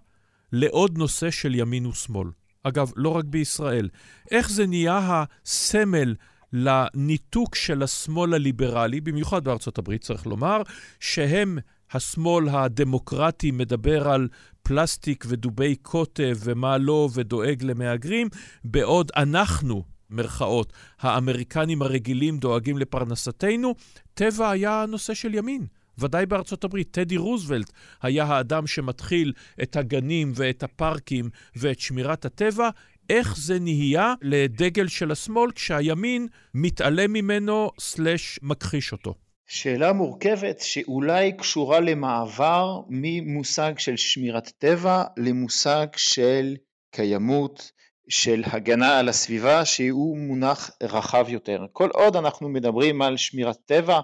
לעוד 0.52 0.98
נושא 0.98 1.30
של 1.30 1.54
ימין 1.54 1.86
ושמאל? 1.86 2.28
אגב, 2.62 2.92
לא 2.96 3.08
רק 3.16 3.24
בישראל. 3.24 3.88
איך 4.30 4.50
זה 4.50 4.66
נהיה 4.66 5.24
הסמל 5.44 6.14
לניתוק 6.52 7.54
של 7.54 7.82
השמאל 7.82 8.34
הליברלי, 8.34 9.00
במיוחד 9.00 9.44
בארצות 9.44 9.78
הברית, 9.78 10.00
צריך 10.00 10.26
לומר, 10.26 10.62
שהם, 11.00 11.58
השמאל 11.92 12.48
הדמוקרטי 12.48 13.50
מדבר 13.50 14.08
על 14.08 14.28
פלסטיק 14.62 15.24
ודובי 15.28 15.76
קוטב 15.76 16.36
ומה 16.44 16.78
לא 16.78 17.08
ודואג 17.14 17.62
למהגרים, 17.62 18.28
בעוד 18.64 19.10
אנחנו, 19.16 19.84
מרכאות, 20.10 20.72
האמריקנים 21.00 21.82
הרגילים 21.82 22.38
דואגים 22.38 22.78
לפרנסתנו, 22.78 23.74
טבע 24.14 24.50
היה 24.50 24.84
נושא 24.88 25.14
של 25.14 25.34
ימין. 25.34 25.66
ודאי 25.98 26.26
בארצות 26.26 26.64
הברית. 26.64 26.88
טדי 26.90 27.16
רוזוולט 27.16 27.72
היה 28.02 28.24
האדם 28.24 28.66
שמתחיל 28.66 29.32
את 29.62 29.76
הגנים 29.76 30.32
ואת 30.34 30.62
הפארקים 30.62 31.30
ואת 31.56 31.80
שמירת 31.80 32.24
הטבע. 32.24 32.68
איך 33.10 33.36
זה 33.36 33.58
נהיה 33.58 34.14
לדגל 34.22 34.88
של 34.88 35.10
השמאל 35.10 35.50
כשהימין 35.50 36.26
מתעלם 36.54 37.12
ממנו 37.12 37.70
סלש 37.80 38.38
מכחיש 38.42 38.92
אותו? 38.92 39.14
שאלה 39.46 39.92
מורכבת 39.92 40.60
שאולי 40.60 41.32
קשורה 41.36 41.80
למעבר 41.80 42.80
ממושג 42.88 43.78
של 43.78 43.96
שמירת 43.96 44.52
טבע 44.58 45.04
למושג 45.16 45.86
של 45.96 46.56
קיימות, 46.90 47.72
של 48.10 48.42
הגנה 48.46 48.98
על 48.98 49.08
הסביבה 49.08 49.64
שהוא 49.64 50.18
מונח 50.18 50.70
רחב 50.82 51.26
יותר. 51.28 51.66
כל 51.72 51.88
עוד 51.92 52.16
אנחנו 52.16 52.48
מדברים 52.48 53.02
על 53.02 53.16
שמירת 53.16 53.56
טבע 53.66 54.00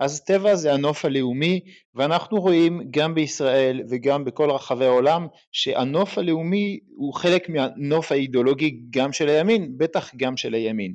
אז 0.00 0.24
טבע 0.24 0.54
זה 0.54 0.72
הנוף 0.72 1.04
הלאומי 1.04 1.60
ואנחנו 1.94 2.40
רואים 2.40 2.82
גם 2.90 3.14
בישראל 3.14 3.82
וגם 3.90 4.24
בכל 4.24 4.50
רחבי 4.50 4.84
העולם 4.84 5.26
שהנוף 5.52 6.18
הלאומי 6.18 6.78
הוא 6.96 7.14
חלק 7.14 7.48
מהנוף 7.48 8.12
האידיאולוגי 8.12 8.80
גם 8.90 9.12
של 9.12 9.28
הימין, 9.28 9.78
בטח 9.78 10.10
גם 10.16 10.36
של 10.36 10.54
הימין. 10.54 10.94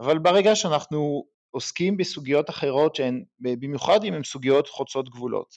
אבל 0.00 0.18
ברגע 0.18 0.56
שאנחנו 0.56 1.24
עוסקים 1.50 1.96
בסוגיות 1.96 2.50
אחרות 2.50 2.94
שהן, 2.94 3.24
במיוחד 3.40 4.04
אם 4.04 4.14
הן 4.14 4.24
סוגיות 4.24 4.68
חוצות 4.68 5.08
גבולות. 5.08 5.54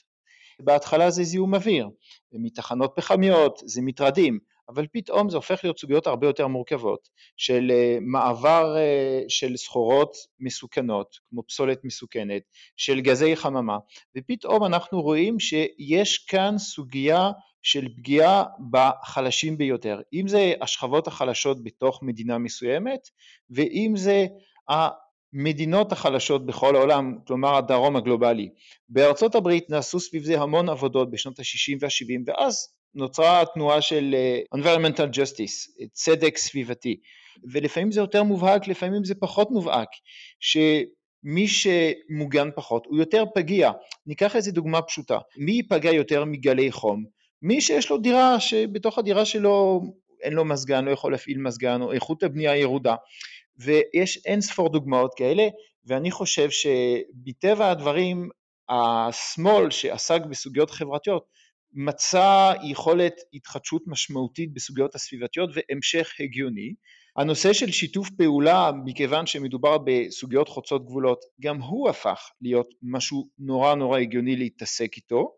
בהתחלה 0.60 1.10
זה 1.10 1.24
זיהום 1.24 1.54
אוויר, 1.54 1.88
מתחנות 2.32 2.92
פחמיות, 2.96 3.62
זה 3.64 3.82
מטרדים, 3.82 4.38
אבל 4.74 4.86
פתאום 4.92 5.30
זה 5.30 5.36
הופך 5.36 5.60
להיות 5.64 5.78
סוגיות 5.78 6.06
הרבה 6.06 6.26
יותר 6.26 6.46
מורכבות 6.46 7.08
של 7.36 7.70
אה, 7.70 7.98
מעבר 8.00 8.76
אה, 8.76 9.22
של 9.28 9.56
סחורות 9.56 10.16
מסוכנות, 10.40 11.16
כמו 11.30 11.42
פסולת 11.48 11.84
מסוכנת, 11.84 12.42
של 12.76 13.00
גזי 13.00 13.36
חממה, 13.36 13.78
ופתאום 14.16 14.64
אנחנו 14.64 15.02
רואים 15.02 15.40
שיש 15.40 16.18
כאן 16.18 16.58
סוגיה 16.58 17.30
של 17.62 17.88
פגיעה 17.96 18.44
בחלשים 18.70 19.58
ביותר, 19.58 20.00
אם 20.12 20.28
זה 20.28 20.52
השכבות 20.60 21.06
החלשות 21.06 21.64
בתוך 21.64 22.02
מדינה 22.02 22.38
מסוימת, 22.38 23.00
ואם 23.50 23.92
זה 23.96 24.26
המדינות 24.68 25.92
החלשות 25.92 26.46
בכל 26.46 26.76
העולם, 26.76 27.18
כלומר 27.26 27.56
הדרום 27.56 27.96
הגלובלי. 27.96 28.48
בארצות 28.88 29.34
הברית 29.34 29.70
נעשו 29.70 30.00
סביב 30.00 30.22
זה 30.22 30.40
המון 30.40 30.68
עבודות 30.68 31.10
בשנות 31.10 31.38
ה-60 31.38 31.78
וה-70 31.80 32.22
ואז 32.26 32.79
נוצרה 32.94 33.40
התנועה 33.40 33.80
של 33.80 34.14
uh, 34.14 34.58
environmental 34.58 35.14
justice, 35.14 35.86
צדק 35.92 36.36
סביבתי, 36.36 37.00
ולפעמים 37.52 37.92
זה 37.92 38.00
יותר 38.00 38.22
מובהק, 38.22 38.68
לפעמים 38.68 39.04
זה 39.04 39.14
פחות 39.14 39.50
מובהק, 39.50 39.88
שמי 40.40 41.46
שמוגן 41.48 42.48
פחות 42.56 42.86
הוא 42.86 42.98
יותר 42.98 43.24
פגיע. 43.34 43.70
ניקח 44.06 44.36
איזה 44.36 44.52
דוגמה 44.52 44.82
פשוטה, 44.82 45.18
מי 45.36 45.52
ייפגע 45.52 45.92
יותר 45.92 46.24
מגלי 46.24 46.72
חום? 46.72 47.04
מי 47.42 47.60
שיש 47.60 47.90
לו 47.90 47.98
דירה 47.98 48.40
שבתוך 48.40 48.98
הדירה 48.98 49.24
שלו 49.24 49.82
אין 50.22 50.32
לו 50.32 50.44
מזגן, 50.44 50.84
לא 50.84 50.90
יכול 50.90 51.12
להפעיל 51.12 51.38
מזגן, 51.38 51.82
או 51.82 51.92
איכות 51.92 52.22
הבנייה 52.22 52.56
ירודה, 52.56 52.94
ויש 53.58 54.26
אין 54.26 54.40
ספור 54.40 54.72
דוגמאות 54.72 55.14
כאלה, 55.16 55.48
ואני 55.86 56.10
חושב 56.10 56.48
שמטבע 56.50 57.70
הדברים 57.70 58.28
השמאל 58.68 59.70
שעסק 59.70 60.20
בסוגיות 60.30 60.70
חברתיות 60.70 61.24
מצא 61.72 62.52
יכולת 62.62 63.14
התחדשות 63.34 63.82
משמעותית 63.86 64.54
בסוגיות 64.54 64.94
הסביבתיות 64.94 65.50
והמשך 65.54 66.12
הגיוני. 66.20 66.74
הנושא 67.16 67.52
של 67.52 67.70
שיתוף 67.70 68.10
פעולה, 68.10 68.70
מכיוון 68.84 69.26
שמדובר 69.26 69.78
בסוגיות 69.84 70.48
חוצות 70.48 70.86
גבולות, 70.86 71.20
גם 71.40 71.60
הוא 71.60 71.88
הפך 71.88 72.30
להיות 72.42 72.68
משהו 72.82 73.28
נורא 73.38 73.74
נורא 73.74 73.98
הגיוני 73.98 74.36
להתעסק 74.36 74.96
איתו, 74.96 75.32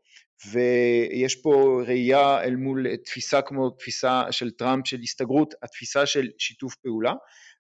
ויש 0.53 1.37
פה 1.42 1.83
ראייה 1.87 2.42
אל 2.42 2.57
מול 2.57 2.97
תפיסה 2.97 3.42
כמו 3.42 3.71
תפיסה 3.71 4.23
של 4.31 4.51
טראמפ 4.51 4.87
של 4.87 5.01
הסתגרות, 5.03 5.55
התפיסה 5.62 6.07
של 6.07 6.29
שיתוף 6.38 6.75
פעולה. 6.77 7.12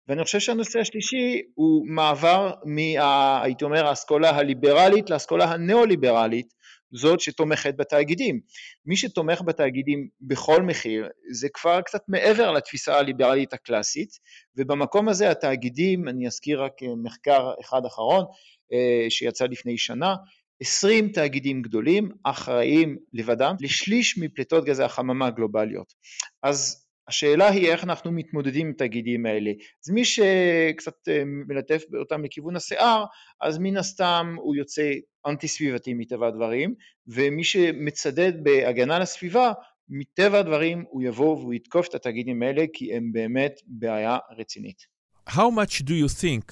ואני 0.08 0.24
חושב 0.24 0.40
שהנושא 0.40 0.78
השלישי 0.78 1.42
הוא 1.54 1.86
מעבר 1.86 2.52
מה... 2.64 3.42
הייתי 3.42 3.64
אומר 3.64 3.86
האסכולה 3.86 4.30
הליברלית 4.30 5.10
לאסכולה 5.10 5.44
הניאו-ליברלית 5.44 6.54
זאת 6.92 7.20
שתומכת 7.20 7.74
בתאגידים. 7.76 8.40
מי 8.86 8.96
שתומך 8.96 9.40
בתאגידים 9.40 10.08
בכל 10.20 10.62
מחיר 10.62 11.08
זה 11.30 11.48
כבר 11.48 11.80
קצת 11.80 12.02
מעבר 12.08 12.50
לתפיסה 12.50 12.98
הליברלית 12.98 13.52
הקלאסית 13.52 14.18
ובמקום 14.56 15.08
הזה 15.08 15.30
התאגידים, 15.30 16.08
אני 16.08 16.26
אזכיר 16.26 16.62
רק 16.62 16.72
מחקר 17.02 17.50
אחד 17.60 17.84
אחרון 17.86 18.24
אה, 18.72 19.06
שיצא 19.10 19.44
לפני 19.44 19.78
שנה, 19.78 20.14
20 20.60 21.08
תאגידים 21.08 21.62
גדולים 21.62 22.10
אחראים 22.24 22.96
לבדם 23.12 23.54
לשליש 23.60 24.18
מפליטות 24.18 24.64
גזי 24.64 24.82
החממה 24.82 25.26
הגלובליות. 25.26 25.94
אז 26.42 26.86
השאלה 27.08 27.48
היא 27.48 27.68
איך 27.68 27.84
אנחנו 27.84 28.12
מתמודדים 28.12 28.66
עם 28.66 28.72
התאגידים 28.72 29.26
האלה. 29.26 29.50
אז 29.84 29.90
מי 29.90 30.04
שקצת 30.04 31.08
אה, 31.08 31.22
מלטף 31.24 31.82
אותם 32.00 32.24
לכיוון 32.24 32.56
השיער, 32.56 33.04
אז 33.40 33.58
מן 33.58 33.76
הסתם 33.76 34.36
הוא 34.38 34.56
יוצא 34.56 34.92
אנטי 35.27 35.47
סביבתי 35.47 35.93
מטבע 35.93 36.27
הדברים, 36.27 36.73
ומי 37.07 37.43
שמצדד 37.43 38.43
בהגנה 38.43 38.95
על 38.95 39.01
הסביבה, 39.01 39.51
מטבע 39.89 40.39
הדברים 40.39 40.83
הוא 40.89 41.01
יבוא 41.01 41.37
והוא 41.37 41.53
יתקוף 41.53 41.87
את 41.87 41.95
התאגידים 41.95 42.43
האלה 42.43 42.65
כי 42.73 42.93
הם 42.93 43.11
באמת 43.11 43.59
בעיה 43.67 44.17
רצינית. 44.37 44.97
how 45.29 45.49
much 45.49 45.83
do 45.83 45.93
you 45.93 46.07
think 46.07 46.43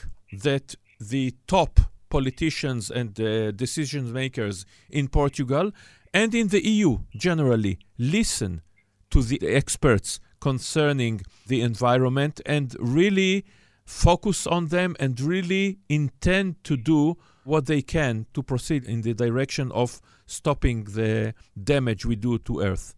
that 0.47 0.75
the 0.99 1.33
top 1.47 1.79
politicians 2.09 2.91
and 2.91 3.19
uh, 3.19 3.51
decision 3.51 4.11
makers 4.11 4.65
in 4.89 5.07
Portugal 5.07 5.71
and 6.13 6.33
in 6.35 6.47
the 6.49 6.61
EU 6.73 6.91
generally 7.27 7.79
listen 7.97 8.61
to 9.09 9.21
the 9.21 9.39
experts 9.61 10.19
concerning 10.39 11.21
the 11.47 11.61
environment 11.61 12.35
and 12.45 12.75
really 12.79 13.45
focus 13.85 14.47
on 14.47 14.67
them 14.67 14.95
and 14.99 15.19
really 15.21 15.77
intend 15.89 16.47
to 16.63 16.75
do 16.77 17.15
what 17.50 17.66
they 17.66 17.82
can 17.82 18.26
to 18.32 18.42
proceed 18.42 18.84
in 18.84 19.02
the 19.02 19.12
direction 19.12 19.72
of 19.72 20.00
stopping 20.26 20.84
the 20.84 21.34
damage 21.72 22.06
we 22.06 22.14
do 22.14 22.38
to 22.38 22.60
Earth? 22.60 22.94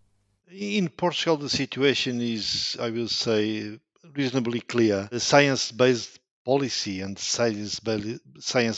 In 0.51 0.91
Portugal, 0.91 1.38
the 1.38 1.49
situation 1.49 2.21
is, 2.21 2.77
I 2.79 2.91
will 2.91 3.09
say, 3.09 3.79
reasonably 4.15 4.61
clear. 4.61 5.09
Science 5.17 5.73
based 5.73 6.21
policy 6.45 7.01
and 7.01 7.19
science 7.19 7.81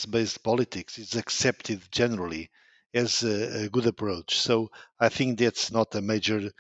based 0.06 0.44
politics 0.44 0.98
is 0.98 1.16
accepted 1.16 1.80
generally 1.90 2.50
as 2.92 3.24
a, 3.24 3.64
a, 3.64 3.68
good 3.68 3.86
approach. 3.86 4.38
So 4.38 4.70
I 5.00 5.08
think 5.08 5.38
that's 5.38 5.72
not 5.72 5.94
a 5.96 6.00
major 6.00 6.52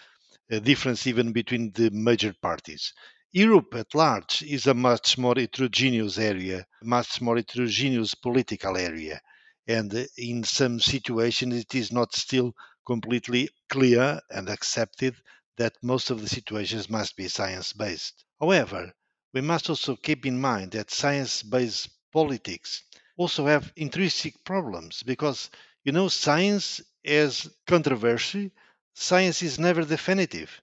uh, 0.50 0.58
difference 0.58 1.06
even 1.06 1.32
between 1.32 1.70
the 1.72 1.90
major 1.90 2.34
parties. 2.42 2.92
Europe 3.36 3.74
at 3.74 3.96
large 3.96 4.42
is 4.42 4.68
a 4.68 4.74
much 4.74 5.18
more 5.18 5.34
heterogeneous 5.36 6.18
area, 6.18 6.64
much 6.84 7.20
more 7.20 7.34
heterogeneous 7.34 8.14
political 8.14 8.76
area. 8.76 9.20
And 9.66 9.92
in 10.16 10.44
some 10.44 10.78
situations, 10.78 11.56
it 11.56 11.74
is 11.74 11.90
not 11.90 12.14
still 12.14 12.54
completely 12.86 13.48
clear 13.68 14.20
and 14.30 14.48
accepted 14.48 15.16
that 15.56 15.74
most 15.82 16.10
of 16.10 16.20
the 16.20 16.28
situations 16.28 16.88
must 16.88 17.16
be 17.16 17.26
science 17.26 17.72
based. 17.72 18.24
However, 18.38 18.92
we 19.32 19.40
must 19.40 19.68
also 19.68 19.96
keep 19.96 20.24
in 20.26 20.40
mind 20.40 20.70
that 20.70 20.92
science 20.92 21.42
based 21.42 21.88
politics 22.12 22.84
also 23.16 23.46
have 23.46 23.72
intrinsic 23.74 24.44
problems 24.44 25.02
because 25.02 25.50
you 25.82 25.90
know 25.90 26.06
science 26.06 26.80
has 27.04 27.50
controversy 27.66 28.52
science 28.94 29.42
is 29.42 29.58
never 29.58 29.84
definitive 29.84 30.60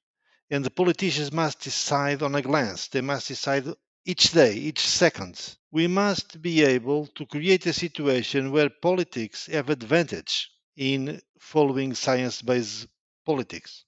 and 0.52 0.64
the 0.64 0.70
politicians 0.70 1.32
must 1.32 1.62
decide 1.62 2.22
on 2.22 2.36
a 2.36 2.42
glance 2.42 2.88
they 2.90 3.02
must 3.02 3.28
decide 3.28 3.66
each 4.06 4.32
day 4.32 4.54
each 4.54 4.80
second 4.80 5.56
we 5.72 5.88
must 5.88 6.42
be 6.42 6.64
able 6.64 7.08
to 7.08 7.26
create 7.26 7.66
a 7.66 7.74
situation 7.74 8.52
where 8.52 8.70
politics 8.70 9.48
have 9.48 9.70
advantage 9.70 10.52
in 10.76 11.22
following 11.40 11.94
science 11.94 12.42
based 12.42 12.88
politics. 13.26 13.86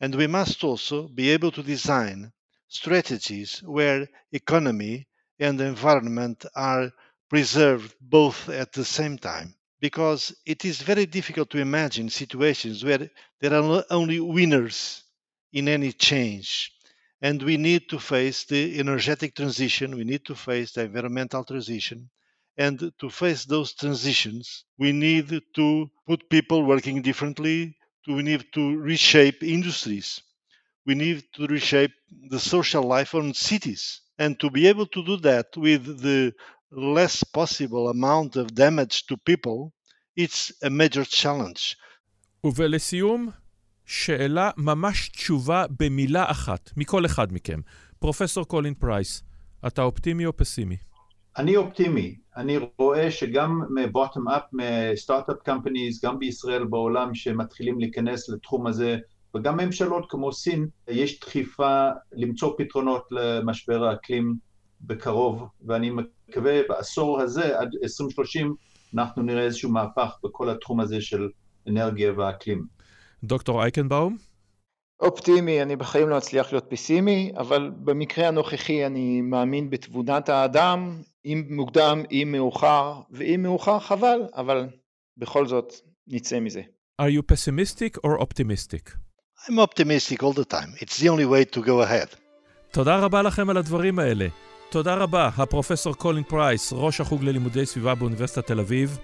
And 0.00 0.14
we 0.14 0.26
must 0.26 0.64
also 0.64 1.08
be 1.08 1.30
able 1.30 1.50
to 1.52 1.62
design 1.62 2.32
strategies 2.68 3.60
where 3.62 4.08
economy 4.32 5.06
and 5.38 5.60
environment 5.60 6.46
are 6.54 6.90
preserved 7.28 7.94
both 8.00 8.48
at 8.48 8.72
the 8.72 8.84
same 8.84 9.18
time. 9.18 9.54
Because 9.80 10.34
it 10.46 10.64
is 10.64 10.82
very 10.82 11.06
difficult 11.06 11.50
to 11.50 11.58
imagine 11.58 12.08
situations 12.08 12.84
where 12.84 13.10
there 13.40 13.54
are 13.54 13.84
only 13.90 14.18
winners 14.18 15.04
in 15.51 15.67
any 15.67 15.91
change. 15.91 16.71
And 17.21 17.41
we 17.41 17.57
need 17.57 17.89
to 17.89 17.99
face 17.99 18.43
the 18.43 18.79
energetic 18.79 19.35
transition, 19.35 19.95
we 19.95 20.03
need 20.03 20.25
to 20.25 20.35
face 20.35 20.73
the 20.73 20.81
environmental 20.81 21.43
transition, 21.43 22.09
and 22.57 22.91
to 22.99 23.09
face 23.09 23.45
those 23.45 23.73
transitions, 23.73 24.65
we 24.77 24.91
need 24.91 25.41
to 25.55 25.89
put 26.05 26.29
people 26.29 26.63
working 26.63 27.01
differently. 27.01 27.75
We 28.07 28.21
need 28.21 28.45
to 28.53 28.77
reshape 28.77 29.41
industries. 29.41 30.21
We 30.85 30.93
need 30.93 31.23
to 31.35 31.47
reshape 31.47 31.93
the 32.29 32.39
social 32.39 32.83
life 32.83 33.15
on 33.15 33.33
cities. 33.33 34.01
And 34.19 34.39
to 34.39 34.51
be 34.51 34.67
able 34.67 34.85
to 34.87 35.03
do 35.03 35.17
that 35.17 35.47
with 35.57 36.01
the 36.01 36.33
less 36.71 37.23
possible 37.23 37.89
amount 37.89 38.35
of 38.35 38.53
damage 38.53 39.07
to 39.07 39.17
people, 39.17 39.73
it's 40.15 40.51
a 40.61 40.69
major 40.69 41.05
challenge. 41.05 41.77
ולסיום, 42.43 43.31
שאלה, 43.90 44.50
ממש 44.56 45.08
תשובה 45.08 45.64
במילה 45.80 46.30
אחת, 46.30 46.70
מכל 46.76 47.06
אחד 47.06 47.32
מכם. 47.32 47.60
פרופסור 47.98 48.44
קולין 48.44 48.74
פרייס, 48.74 49.22
אתה 49.66 49.82
אופטימי 49.82 50.26
או 50.26 50.36
פסימי? 50.36 50.76
אני 51.36 51.56
אופטימי, 51.56 52.16
אני 52.36 52.58
רואה 52.78 53.10
שגם 53.10 53.62
מ 53.74 53.82
bottom 53.82 54.28
up, 54.28 54.42
מ 54.52 54.62
startup 54.62 55.36
companies, 55.44 56.04
גם 56.04 56.18
בישראל 56.18 56.64
בעולם 56.64 57.14
שמתחילים 57.14 57.80
להיכנס 57.80 58.28
לתחום 58.28 58.66
הזה, 58.66 58.96
וגם 59.36 59.56
ממשלות 59.56 60.06
כמו 60.08 60.32
סין, 60.32 60.66
יש 60.88 61.20
דחיפה 61.20 61.88
למצוא 62.12 62.54
פתרונות 62.58 63.02
למשבר 63.10 63.84
האקלים 63.84 64.34
בקרוב, 64.80 65.48
ואני 65.66 65.90
מקווה 65.90 66.60
בעשור 66.68 67.20
הזה, 67.20 67.58
עד 67.58 67.68
2030, 67.82 68.54
אנחנו 68.94 69.22
נראה 69.22 69.42
איזשהו 69.42 69.70
מהפך 69.70 70.16
בכל 70.24 70.50
התחום 70.50 70.80
הזה 70.80 71.00
של 71.00 71.28
אנרגיה 71.68 72.12
ואקלים. 72.16 72.77
דוקטור 73.24 73.62
אייקנבאום? 73.62 74.16
אופטימי, 75.00 75.62
אני 75.62 75.76
בחיים 75.76 76.08
לא 76.08 76.18
אצליח 76.18 76.52
להיות 76.52 76.64
פסימי, 76.68 77.32
אבל 77.36 77.70
במקרה 77.84 78.28
הנוכחי 78.28 78.86
אני 78.86 79.20
מאמין 79.20 79.70
בתבונת 79.70 80.28
האדם, 80.28 81.02
אם 81.24 81.44
מוקדם, 81.50 82.02
אם 82.10 82.28
מאוחר, 82.32 83.00
ואם 83.10 83.40
מאוחר 83.42 83.78
חבל, 83.78 84.20
אבל 84.36 84.66
בכל 85.16 85.46
זאת 85.46 85.72
נצא 86.08 86.40
מזה. 86.40 86.62
Are 87.02 87.04
you 87.04 87.22
pessimistic 87.32 87.98
or 88.04 88.20
optimistic? 88.20 88.90
I'm 89.48 89.58
optimistic 89.58 90.22
all 90.22 90.32
the 90.32 90.44
time. 90.44 90.70
It's 90.82 90.98
the 90.98 91.08
only 91.08 91.26
way 91.26 91.44
to 91.56 91.60
go 91.60 91.82
ahead. 91.82 92.16
תודה 92.70 92.98
רבה 92.98 93.22
לכם 93.22 93.50
על 93.50 93.56
הדברים 93.56 93.98
האלה. 93.98 94.26
תודה 94.70 94.94
רבה, 94.94 95.30
הפרופסור 95.36 95.94
קולין 95.94 96.24
פרייס, 96.24 96.72
ראש 96.72 97.00
החוג 97.00 97.24
ללימודי 97.24 97.66
סביבה 97.66 97.94
באוניברסיטת 97.94 98.46
תל 98.46 98.60
אביב. 98.60 98.98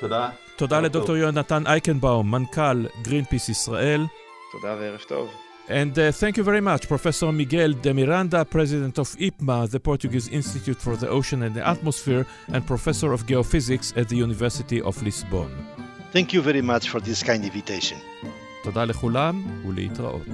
תודה. 0.00 0.30
תודה 0.55 0.79
לדוקטור 0.79 1.17
יונתן 1.17 1.67
אייקנבאום, 1.67 2.31
מנכ"ל 2.31 2.85
גרינפיס 3.01 3.49
ישראל. 3.49 4.05
תודה 4.51 4.75
וערב 4.79 4.99
טוב. 5.07 5.29
And 5.69 5.95
uh, 5.99 6.11
thank 6.11 6.35
you 6.37 6.43
very 6.43 6.61
much, 6.61 6.87
Professor 6.87 7.31
Miguel 7.31 7.73
de 7.73 7.93
Miranda, 7.93 8.43
President 8.43 8.97
of 8.97 9.07
IPMA, 9.19 9.69
the 9.69 9.79
Portuguese 9.79 10.27
Institute 10.27 10.79
for 10.81 10.95
the 10.95 11.07
Ocean 11.07 11.43
and 11.43 11.53
the 11.53 11.63
Atmosphere, 11.73 12.25
and 12.53 12.65
Professor 12.65 13.13
of 13.13 13.27
Geophysics 13.27 13.95
at 13.95 14.09
the 14.09 14.17
University 14.27 14.81
of 14.81 14.95
Lisbon. 15.03 15.49
Thank 16.11 16.33
you 16.33 16.41
very 16.41 16.63
much 16.63 16.89
for 16.89 16.99
this 16.99 17.21
kind 17.21 17.43
invitation. 17.45 17.97
תודה 18.63 18.85
לכולם 18.85 19.43
ולהתראות. 19.67 20.27